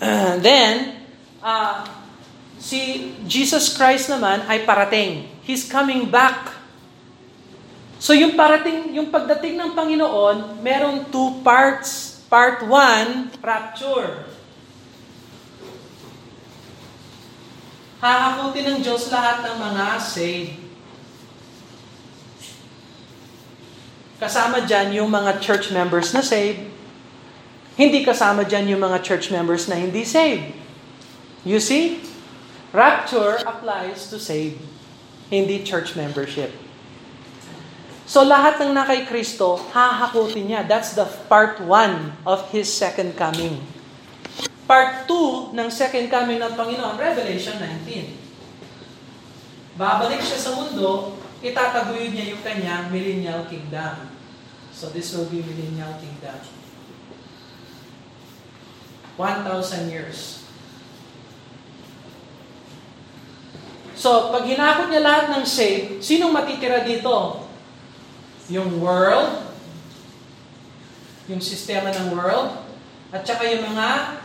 Uh, 0.00 0.40
then, 0.48 1.04
uh, 1.44 1.84
si 2.56 3.12
Jesus 3.28 3.76
Christ 3.76 4.08
naman 4.08 4.48
ay 4.48 4.64
parating. 4.64 5.28
He's 5.44 5.68
coming 5.68 6.08
back. 6.08 6.56
So 8.00 8.16
yung 8.16 8.32
parating, 8.32 8.96
yung 8.96 9.12
pagdating 9.12 9.60
ng 9.60 9.76
Panginoon, 9.76 10.64
merong 10.64 11.12
two 11.12 11.44
parts. 11.44 12.09
Part 12.30 12.62
one, 12.62 13.34
rapture. 13.42 14.22
Hahakutin 17.98 18.64
ng 18.70 18.78
Diyos 18.86 19.10
lahat 19.10 19.42
ng 19.44 19.56
mga 19.58 19.86
saved. 19.98 20.54
Kasama 24.22 24.62
dyan 24.62 25.02
yung 25.02 25.10
mga 25.10 25.42
church 25.42 25.74
members 25.74 26.14
na 26.14 26.22
saved. 26.22 26.70
Hindi 27.74 28.06
kasama 28.06 28.46
dyan 28.46 28.78
yung 28.78 28.82
mga 28.86 29.02
church 29.02 29.34
members 29.34 29.66
na 29.66 29.74
hindi 29.74 30.06
saved. 30.06 30.54
You 31.42 31.58
see? 31.58 31.98
Rapture 32.70 33.42
applies 33.42 34.06
to 34.14 34.22
saved, 34.22 34.62
hindi 35.26 35.66
church 35.66 35.98
membership. 35.98 36.54
So 38.10 38.26
lahat 38.26 38.58
ng 38.58 38.74
nakay 38.74 39.06
Kristo, 39.06 39.54
hahakutin 39.70 40.50
niya. 40.50 40.66
That's 40.66 40.98
the 40.98 41.06
part 41.30 41.62
one 41.62 42.10
of 42.26 42.42
His 42.50 42.66
second 42.66 43.14
coming. 43.14 43.62
Part 44.66 45.06
2 45.06 45.54
ng 45.54 45.68
second 45.70 46.10
coming 46.10 46.42
ng 46.42 46.58
Panginoon, 46.58 46.98
Revelation 46.98 47.62
19. 47.62 49.78
Babalik 49.78 50.26
siya 50.26 50.42
sa 50.42 50.58
mundo, 50.58 51.22
itataguyod 51.38 52.10
niya 52.10 52.34
yung 52.34 52.42
kanyang 52.42 52.90
millennial 52.90 53.46
kingdom. 53.46 54.10
So 54.74 54.90
this 54.90 55.14
will 55.14 55.30
be 55.30 55.46
millennial 55.46 55.94
kingdom. 56.02 56.34
1,000 59.14 59.86
years. 59.86 60.42
So, 63.94 64.32
pag 64.32 64.48
hinakot 64.48 64.88
niya 64.90 65.04
lahat 65.04 65.28
ng 65.30 65.44
saved, 65.44 66.00
sinong 66.00 66.32
matitira 66.32 66.80
dito? 66.82 67.39
Yung 68.50 68.82
world, 68.82 69.46
yung 71.30 71.38
sistema 71.38 71.94
ng 71.94 72.12
world, 72.12 72.50
at 73.14 73.22
saka 73.22 73.46
yung 73.46 73.70
mga 73.74 74.18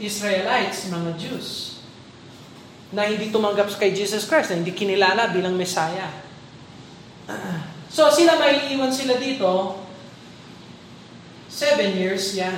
Israelites, 0.00 0.88
mga 0.92 1.16
Jews 1.16 1.72
na 2.92 3.08
hindi 3.08 3.32
tumanggap 3.32 3.72
kay 3.80 3.96
Jesus 3.96 4.28
Christ, 4.28 4.52
na 4.52 4.60
hindi 4.60 4.76
kinilala 4.76 5.32
bilang 5.32 5.56
Messiah. 5.56 6.12
So 7.92 8.08
sila 8.08 8.40
may 8.40 8.72
iwan 8.72 8.88
sila 8.88 9.20
dito, 9.20 9.76
seven 11.52 11.92
years 11.92 12.32
yan. 12.32 12.56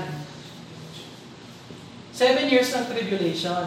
Seven 2.14 2.46
years 2.46 2.70
ng 2.70 2.86
tribulation. 2.86 3.66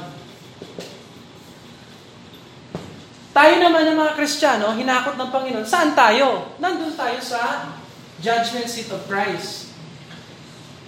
Tayo 3.37 3.61
naman 3.61 3.85
ng 3.85 4.01
mga 4.01 4.17
Kristiyano, 4.17 4.73
hinakot 4.73 5.13
ng 5.13 5.29
Panginoon. 5.29 5.61
Saan 5.69 5.93
tayo? 5.93 6.57
Nandun 6.57 6.97
tayo 6.97 7.21
sa 7.21 7.69
judgment 8.17 8.65
seat 8.65 8.89
of 8.89 9.05
Christ. 9.05 9.69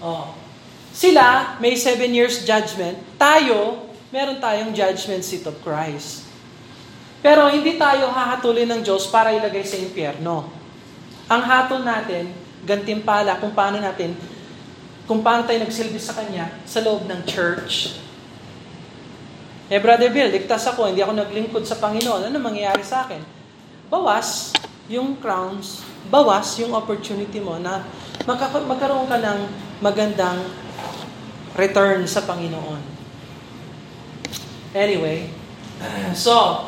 Oh. 0.01 0.33
Sila, 0.89 1.61
may 1.61 1.77
seven 1.77 2.09
years 2.09 2.41
judgment. 2.49 2.97
Tayo, 3.21 3.85
meron 4.09 4.41
tayong 4.41 4.73
judgment 4.73 5.21
seat 5.21 5.45
of 5.45 5.61
Christ. 5.61 6.25
Pero 7.21 7.53
hindi 7.53 7.77
tayo 7.77 8.09
hahatulin 8.09 8.65
ng 8.65 8.81
Diyos 8.81 9.05
para 9.13 9.29
ilagay 9.29 9.61
sa 9.61 9.77
impyerno. 9.77 10.49
Ang 11.29 11.41
hatol 11.45 11.85
natin, 11.85 12.33
gantimpala 12.65 13.37
kung 13.37 13.53
paano 13.53 13.77
natin, 13.77 14.17
kung 15.05 15.21
paano 15.21 15.45
tayo 15.45 15.61
nagsilbi 15.61 16.01
sa 16.01 16.17
Kanya 16.17 16.49
sa 16.65 16.81
loob 16.81 17.05
ng 17.05 17.21
church. 17.29 17.93
Eh, 19.69 19.77
Brother 19.77 20.09
Bill, 20.09 20.33
ligtas 20.33 20.65
ako, 20.65 20.89
hindi 20.89 21.05
ako 21.05 21.13
naglingkod 21.13 21.61
sa 21.61 21.77
Panginoon. 21.77 22.25
Ano 22.25 22.41
mangyayari 22.41 22.81
sa 22.81 23.05
akin? 23.05 23.21
Bawas 23.85 24.49
yung 24.89 25.21
crowns, 25.21 25.85
bawas 26.09 26.57
yung 26.57 26.73
opportunity 26.73 27.37
mo 27.37 27.61
na 27.61 27.85
magkaroon 28.25 29.05
ka 29.05 29.21
ng 29.21 29.39
magandang 29.77 30.41
return 31.53 32.09
sa 32.09 32.25
Panginoon. 32.25 32.81
Anyway, 34.73 35.29
so, 36.17 36.65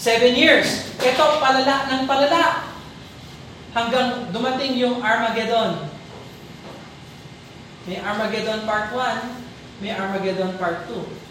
seven 0.00 0.32
years. 0.32 0.88
Ito, 1.04 1.36
palala 1.36 1.84
ng 1.92 2.02
palala. 2.08 2.64
Hanggang 3.76 4.32
dumating 4.32 4.72
yung 4.80 5.04
Armageddon. 5.04 5.84
May 7.84 8.00
Armageddon 8.00 8.64
Part 8.64 8.88
1, 8.96 9.84
may 9.84 9.92
Armageddon 9.92 10.56
Part 10.56 10.88
2. 10.88 11.27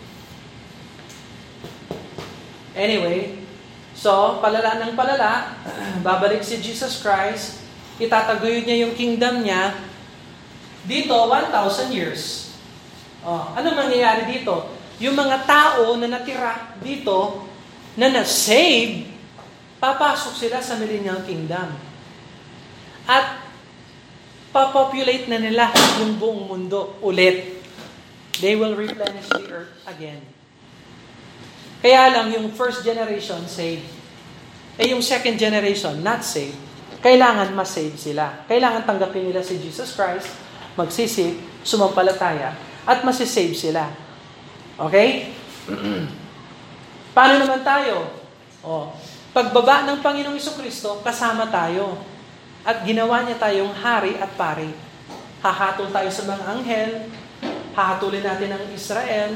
Anyway, 2.78 3.42
so, 3.98 4.38
palala 4.38 4.78
ng 4.86 4.94
palala, 4.94 5.58
babalik 6.06 6.46
si 6.46 6.62
Jesus 6.62 7.02
Christ, 7.02 7.66
itataguyod 7.98 8.70
niya 8.70 8.86
yung 8.86 8.94
kingdom 8.94 9.42
niya, 9.42 9.74
dito, 10.86 11.18
1,000 11.18 11.90
years. 11.90 12.54
Oh, 13.26 13.52
ano 13.58 13.74
mangyayari 13.74 14.30
dito? 14.30 14.72
Yung 15.02 15.18
mga 15.18 15.44
tao 15.50 15.98
na 15.98 16.06
natira 16.06 16.78
dito, 16.80 17.44
na 17.98 18.14
na-save, 18.14 19.10
papasok 19.82 20.34
sila 20.38 20.62
sa 20.62 20.78
millennial 20.78 21.26
kingdom. 21.26 21.74
At 23.10 23.42
papopulate 24.54 25.26
na 25.26 25.42
nila 25.42 25.74
yung 25.98 26.22
buong 26.22 26.46
mundo 26.46 26.94
ulit. 27.02 27.58
They 28.38 28.54
will 28.54 28.78
replenish 28.78 29.26
the 29.34 29.50
earth 29.50 29.74
again. 29.90 30.37
Kaya 31.82 32.10
lang 32.10 32.34
yung 32.34 32.50
first 32.54 32.82
generation 32.82 33.46
saved. 33.46 33.86
Eh 34.78 34.94
yung 34.94 35.02
second 35.02 35.38
generation 35.38 36.02
not 36.02 36.22
saved. 36.26 36.58
Kailangan 37.02 37.54
ma-save 37.54 37.94
sila. 37.94 38.46
Kailangan 38.50 38.86
tanggapin 38.86 39.30
nila 39.30 39.46
si 39.46 39.62
Jesus 39.62 39.94
Christ, 39.94 40.34
magsisip, 40.74 41.38
sumampalataya, 41.62 42.58
at 42.90 43.06
masisave 43.06 43.54
sila. 43.54 43.94
Okay? 44.78 45.30
Paano 47.18 47.34
naman 47.42 47.62
tayo? 47.62 48.10
Oh, 48.66 48.94
pagbaba 49.34 49.86
ng 49.86 50.02
Panginoong 50.02 50.42
Kristo, 50.58 51.02
kasama 51.06 51.50
tayo. 51.50 52.02
At 52.68 52.84
ginawa 52.84 53.24
niya 53.24 53.40
tayong 53.40 53.72
hari 53.72 54.18
at 54.18 54.34
pari. 54.36 54.74
Hahatol 55.40 55.94
tayo 55.94 56.10
sa 56.10 56.28
mga 56.28 56.44
anghel, 56.50 56.92
hahatulin 57.78 58.26
natin 58.26 58.58
ang 58.58 58.64
Israel, 58.74 59.32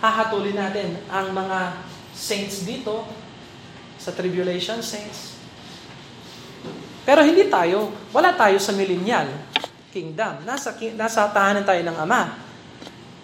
hahatulin 0.00 0.56
natin 0.56 0.96
ang 1.08 1.32
mga 1.32 1.72
saints 2.12 2.64
dito 2.64 3.04
sa 3.96 4.12
tribulation 4.12 4.80
saints. 4.84 5.36
Pero 7.06 7.22
hindi 7.22 7.46
tayo, 7.46 7.94
wala 8.10 8.34
tayo 8.34 8.58
sa 8.58 8.74
millennial 8.74 9.30
kingdom. 9.94 10.42
Nasa, 10.42 10.74
nasa 10.98 11.30
tahanan 11.30 11.62
tayo 11.62 11.80
ng 11.86 11.96
Ama. 11.96 12.34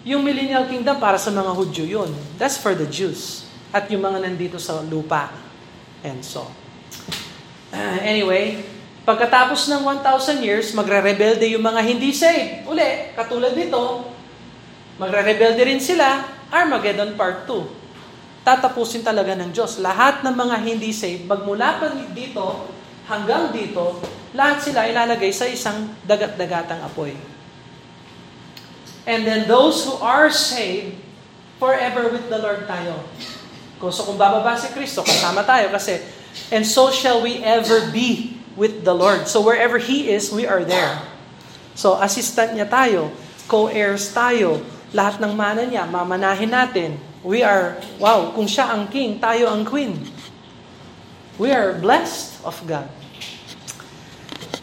Yung 0.07 0.23
millennial 0.23 0.67
kingdom 0.67 0.97
para 0.97 1.19
sa 1.19 1.29
mga 1.29 1.51
Hudyo 1.51 1.83
yun. 1.83 2.09
That's 2.39 2.57
for 2.57 2.73
the 2.73 2.87
Jews. 2.87 3.43
At 3.75 3.91
yung 3.91 4.03
mga 4.03 4.23
nandito 4.23 4.57
sa 4.57 4.79
lupa. 4.81 5.29
And 6.01 6.23
so. 6.23 6.47
Uh, 7.75 7.99
anyway, 8.11 8.63
pagkatapos 9.03 9.67
ng 9.67 9.83
1,000 9.83 10.39
years, 10.43 10.71
magre-rebelde 10.71 11.47
yung 11.51 11.63
mga 11.63 11.81
hindi 11.83 12.15
saved. 12.15 12.67
Uli, 12.67 13.11
katulad 13.15 13.51
nito, 13.51 14.07
magre-rebelde 14.95 15.61
rin 15.67 15.83
sila 15.83 16.32
Armageddon 16.53 17.17
Part 17.17 17.49
2. 17.49 18.45
Tatapusin 18.45 19.01
talaga 19.01 19.33
ng 19.33 19.49
Diyos. 19.49 19.81
Lahat 19.81 20.21
ng 20.21 20.35
mga 20.37 20.55
hindi 20.61 20.93
saved, 20.93 21.25
magmula 21.25 21.81
pa 21.81 21.89
dito 22.13 22.69
hanggang 23.09 23.51
dito, 23.51 23.99
lahat 24.31 24.63
sila 24.63 24.87
ilalagay 24.87 25.33
sa 25.33 25.49
isang 25.49 25.91
dagat-dagatang 26.05 26.79
apoy. 26.85 27.17
And 29.03 29.27
then 29.27 29.49
those 29.49 29.83
who 29.83 29.99
are 29.99 30.31
saved, 30.31 30.95
forever 31.59 32.11
with 32.11 32.27
the 32.27 32.39
Lord 32.39 32.67
tayo. 32.67 33.03
So 33.83 34.07
kung 34.07 34.15
bababa 34.15 34.55
si 34.55 34.71
Kristo, 34.71 35.03
kasama 35.03 35.43
tayo 35.43 35.67
kasi, 35.71 35.99
and 36.55 36.63
so 36.63 36.87
shall 36.87 37.19
we 37.19 37.43
ever 37.43 37.91
be 37.91 38.39
with 38.55 38.87
the 38.87 38.95
Lord. 38.95 39.27
So 39.27 39.43
wherever 39.43 39.75
He 39.75 40.07
is, 40.07 40.31
we 40.31 40.47
are 40.47 40.63
there. 40.63 41.03
So 41.75 41.99
assistant 41.99 42.55
niya 42.55 42.67
tayo, 42.71 43.11
co-heirs 43.51 44.15
tayo, 44.15 44.63
lahat 44.93 45.17
ng 45.17 45.33
mana 45.33 45.65
niya, 45.65 45.89
mamanahin 45.89 46.53
natin. 46.53 47.01
We 47.25 47.41
are, 47.41 47.81
wow, 47.97 48.31
kung 48.31 48.45
siya 48.45 48.69
ang 48.71 48.87
king, 48.87 49.17
tayo 49.17 49.49
ang 49.49 49.65
queen. 49.65 49.97
We 51.41 51.49
are 51.49 51.73
blessed 51.73 52.45
of 52.45 52.61
God. 52.69 52.85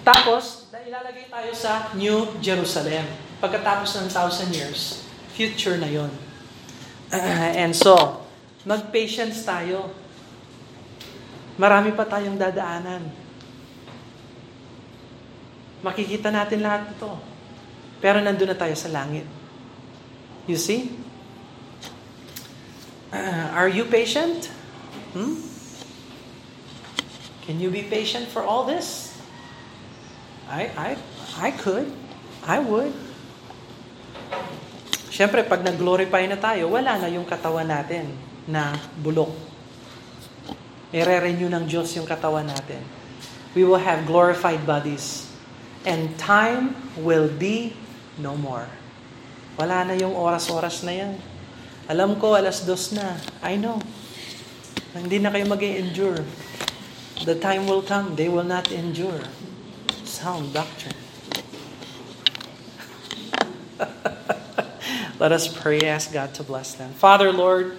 Tapos, 0.07 0.71
ilalagay 0.91 1.31
tayo 1.31 1.51
sa 1.55 1.91
New 1.99 2.31
Jerusalem. 2.39 3.07
Pagkatapos 3.43 3.95
ng 3.99 4.07
thousand 4.11 4.51
years, 4.55 5.07
future 5.35 5.79
na 5.79 5.87
yon. 5.87 6.11
And 7.63 7.75
so, 7.75 8.23
mag-patience 8.63 9.43
tayo. 9.43 9.91
Marami 11.59 11.95
pa 11.95 12.07
tayong 12.07 12.39
dadaanan. 12.39 13.07
Makikita 15.81 16.35
natin 16.35 16.61
lahat 16.63 16.91
ito. 16.91 17.15
Pero 18.03 18.19
nandun 18.19 18.51
na 18.53 18.59
tayo 18.59 18.75
sa 18.75 18.91
langit. 18.93 19.40
You 20.51 20.59
see? 20.59 20.91
Uh, 23.15 23.55
are 23.55 23.71
you 23.71 23.87
patient? 23.87 24.51
Hmm? 25.15 25.39
Can 27.47 27.63
you 27.63 27.71
be 27.71 27.87
patient 27.87 28.27
for 28.27 28.43
all 28.43 28.67
this? 28.67 29.15
I, 30.51 30.75
I, 30.75 30.91
I 31.39 31.51
could. 31.55 31.87
I 32.43 32.59
would. 32.59 32.91
Siyempre, 35.15 35.47
pag 35.47 35.63
nag-glorify 35.63 36.27
na 36.27 36.35
tayo, 36.35 36.75
wala 36.75 36.99
na 36.99 37.07
yung 37.07 37.31
katawan 37.31 37.71
natin 37.71 38.11
na 38.51 38.75
bulok. 38.99 39.31
I-renew 40.91 41.47
ng 41.47 41.71
Diyos 41.71 41.95
yung 41.95 42.11
katawan 42.11 42.51
natin. 42.51 42.83
We 43.55 43.63
will 43.63 43.79
have 43.79 44.03
glorified 44.03 44.67
bodies. 44.67 45.31
And 45.87 46.19
time 46.19 46.75
will 46.99 47.31
be 47.31 47.79
no 48.19 48.35
more. 48.35 48.80
Wala 49.61 49.85
na 49.85 49.93
yung 49.93 50.17
oras-oras 50.17 50.81
na 50.89 50.97
yan. 50.97 51.21
Alam 51.85 52.17
ko, 52.17 52.33
alas 52.33 52.65
dos 52.65 52.97
na. 52.97 53.21
I 53.45 53.61
know. 53.61 53.77
Hindi 54.97 55.21
na 55.21 55.29
kayo 55.29 55.45
mag 55.45 55.61
endure 55.61 56.25
The 57.21 57.37
time 57.37 57.69
will 57.69 57.85
come, 57.85 58.17
they 58.17 58.33
will 58.33 58.49
not 58.49 58.73
endure. 58.73 59.21
Sound 60.09 60.57
doctrine. 60.57 60.97
Let 65.21 65.29
us 65.29 65.45
pray, 65.45 65.85
ask 65.85 66.09
God 66.09 66.33
to 66.41 66.43
bless 66.43 66.73
them. 66.73 66.97
Father, 66.97 67.29
Lord, 67.29 67.77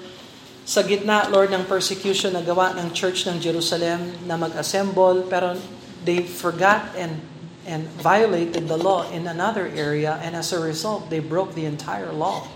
sa 0.61 0.85
gitna, 0.85 1.25
Lord, 1.33 1.49
ng 1.49 1.65
persecution 1.65 2.37
na 2.37 2.45
gawa 2.45 2.77
ng 2.77 2.93
Church 2.93 3.25
ng 3.25 3.41
Jerusalem 3.41 4.13
na 4.29 4.37
mag-assemble, 4.37 5.25
pero 5.25 5.57
they 6.05 6.21
forgot 6.21 6.93
and 6.93 7.17
and 7.65 7.87
violated 7.87 8.67
the 8.67 8.77
law 8.77 9.09
in 9.11 9.27
another 9.27 9.67
area, 9.67 10.19
and 10.23 10.35
as 10.35 10.51
a 10.51 10.59
result, 10.59 11.09
they 11.09 11.19
broke 11.19 11.53
the 11.53 11.65
entire 11.65 12.11
law. 12.11 12.47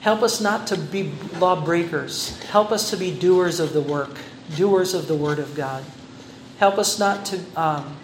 Help 0.00 0.22
us 0.22 0.40
not 0.40 0.66
to 0.68 0.78
be 0.78 1.12
lawbreakers. 1.38 2.40
Help 2.44 2.70
us 2.70 2.90
to 2.90 2.96
be 2.96 3.10
doers 3.10 3.60
of 3.60 3.72
the 3.72 3.80
work, 3.80 4.16
doers 4.56 4.94
of 4.94 5.08
the 5.08 5.14
word 5.14 5.38
of 5.38 5.54
God. 5.54 5.84
Help 6.58 6.78
us 6.78 6.98
not 6.98 7.24
to 7.26 7.40
um, 7.56 7.96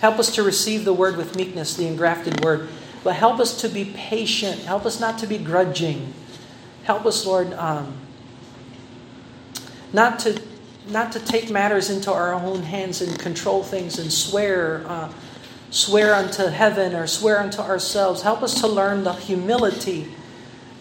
help 0.00 0.18
us 0.18 0.34
to 0.34 0.42
receive 0.42 0.84
the 0.84 0.92
word 0.92 1.16
with 1.16 1.36
meekness, 1.36 1.76
the 1.76 1.86
engrafted 1.86 2.42
word, 2.42 2.68
but 3.04 3.14
help 3.14 3.38
us 3.38 3.60
to 3.60 3.68
be 3.68 3.84
patient. 3.94 4.60
Help 4.60 4.84
us 4.84 5.00
not 5.00 5.18
to 5.18 5.26
be 5.26 5.38
grudging. 5.38 6.12
Help 6.84 7.06
us, 7.06 7.24
Lord, 7.24 7.52
um, 7.54 7.96
not 9.92 10.18
to 10.20 10.40
not 10.88 11.12
to 11.12 11.20
take 11.20 11.50
matters 11.50 11.90
into 11.90 12.12
our 12.12 12.34
own 12.34 12.62
hands 12.62 13.00
and 13.02 13.18
control 13.18 13.62
things 13.62 13.98
and 13.98 14.12
swear, 14.12 14.84
uh, 14.86 15.12
swear 15.70 16.14
unto 16.14 16.46
heaven 16.46 16.94
or 16.94 17.06
swear 17.06 17.38
unto 17.38 17.60
ourselves. 17.60 18.22
Help 18.22 18.42
us 18.42 18.60
to 18.60 18.66
learn 18.66 19.04
the 19.04 19.12
humility 19.12 20.08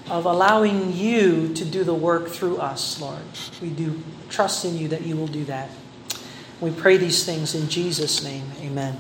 of 0.10 0.26
allowing 0.26 0.93
you 0.93 1.54
to 1.54 1.64
do 1.64 1.84
the 1.84 1.93
work 1.93 2.28
through 2.28 2.58
us, 2.58 2.99
Lord. 2.99 3.22
We 3.62 3.70
do 3.70 4.02
trust 4.30 4.66
in 4.66 4.78
you 4.78 4.88
that 4.89 5.06
you 5.06 5.16
will 5.16 5.28
do 5.28 5.45
that. 5.45 5.70
We 6.60 6.72
pray 6.72 6.97
these 6.97 7.24
things 7.24 7.56
in 7.56 7.70
Jesus' 7.70 8.24
name. 8.24 8.45
Amen. 8.62 8.97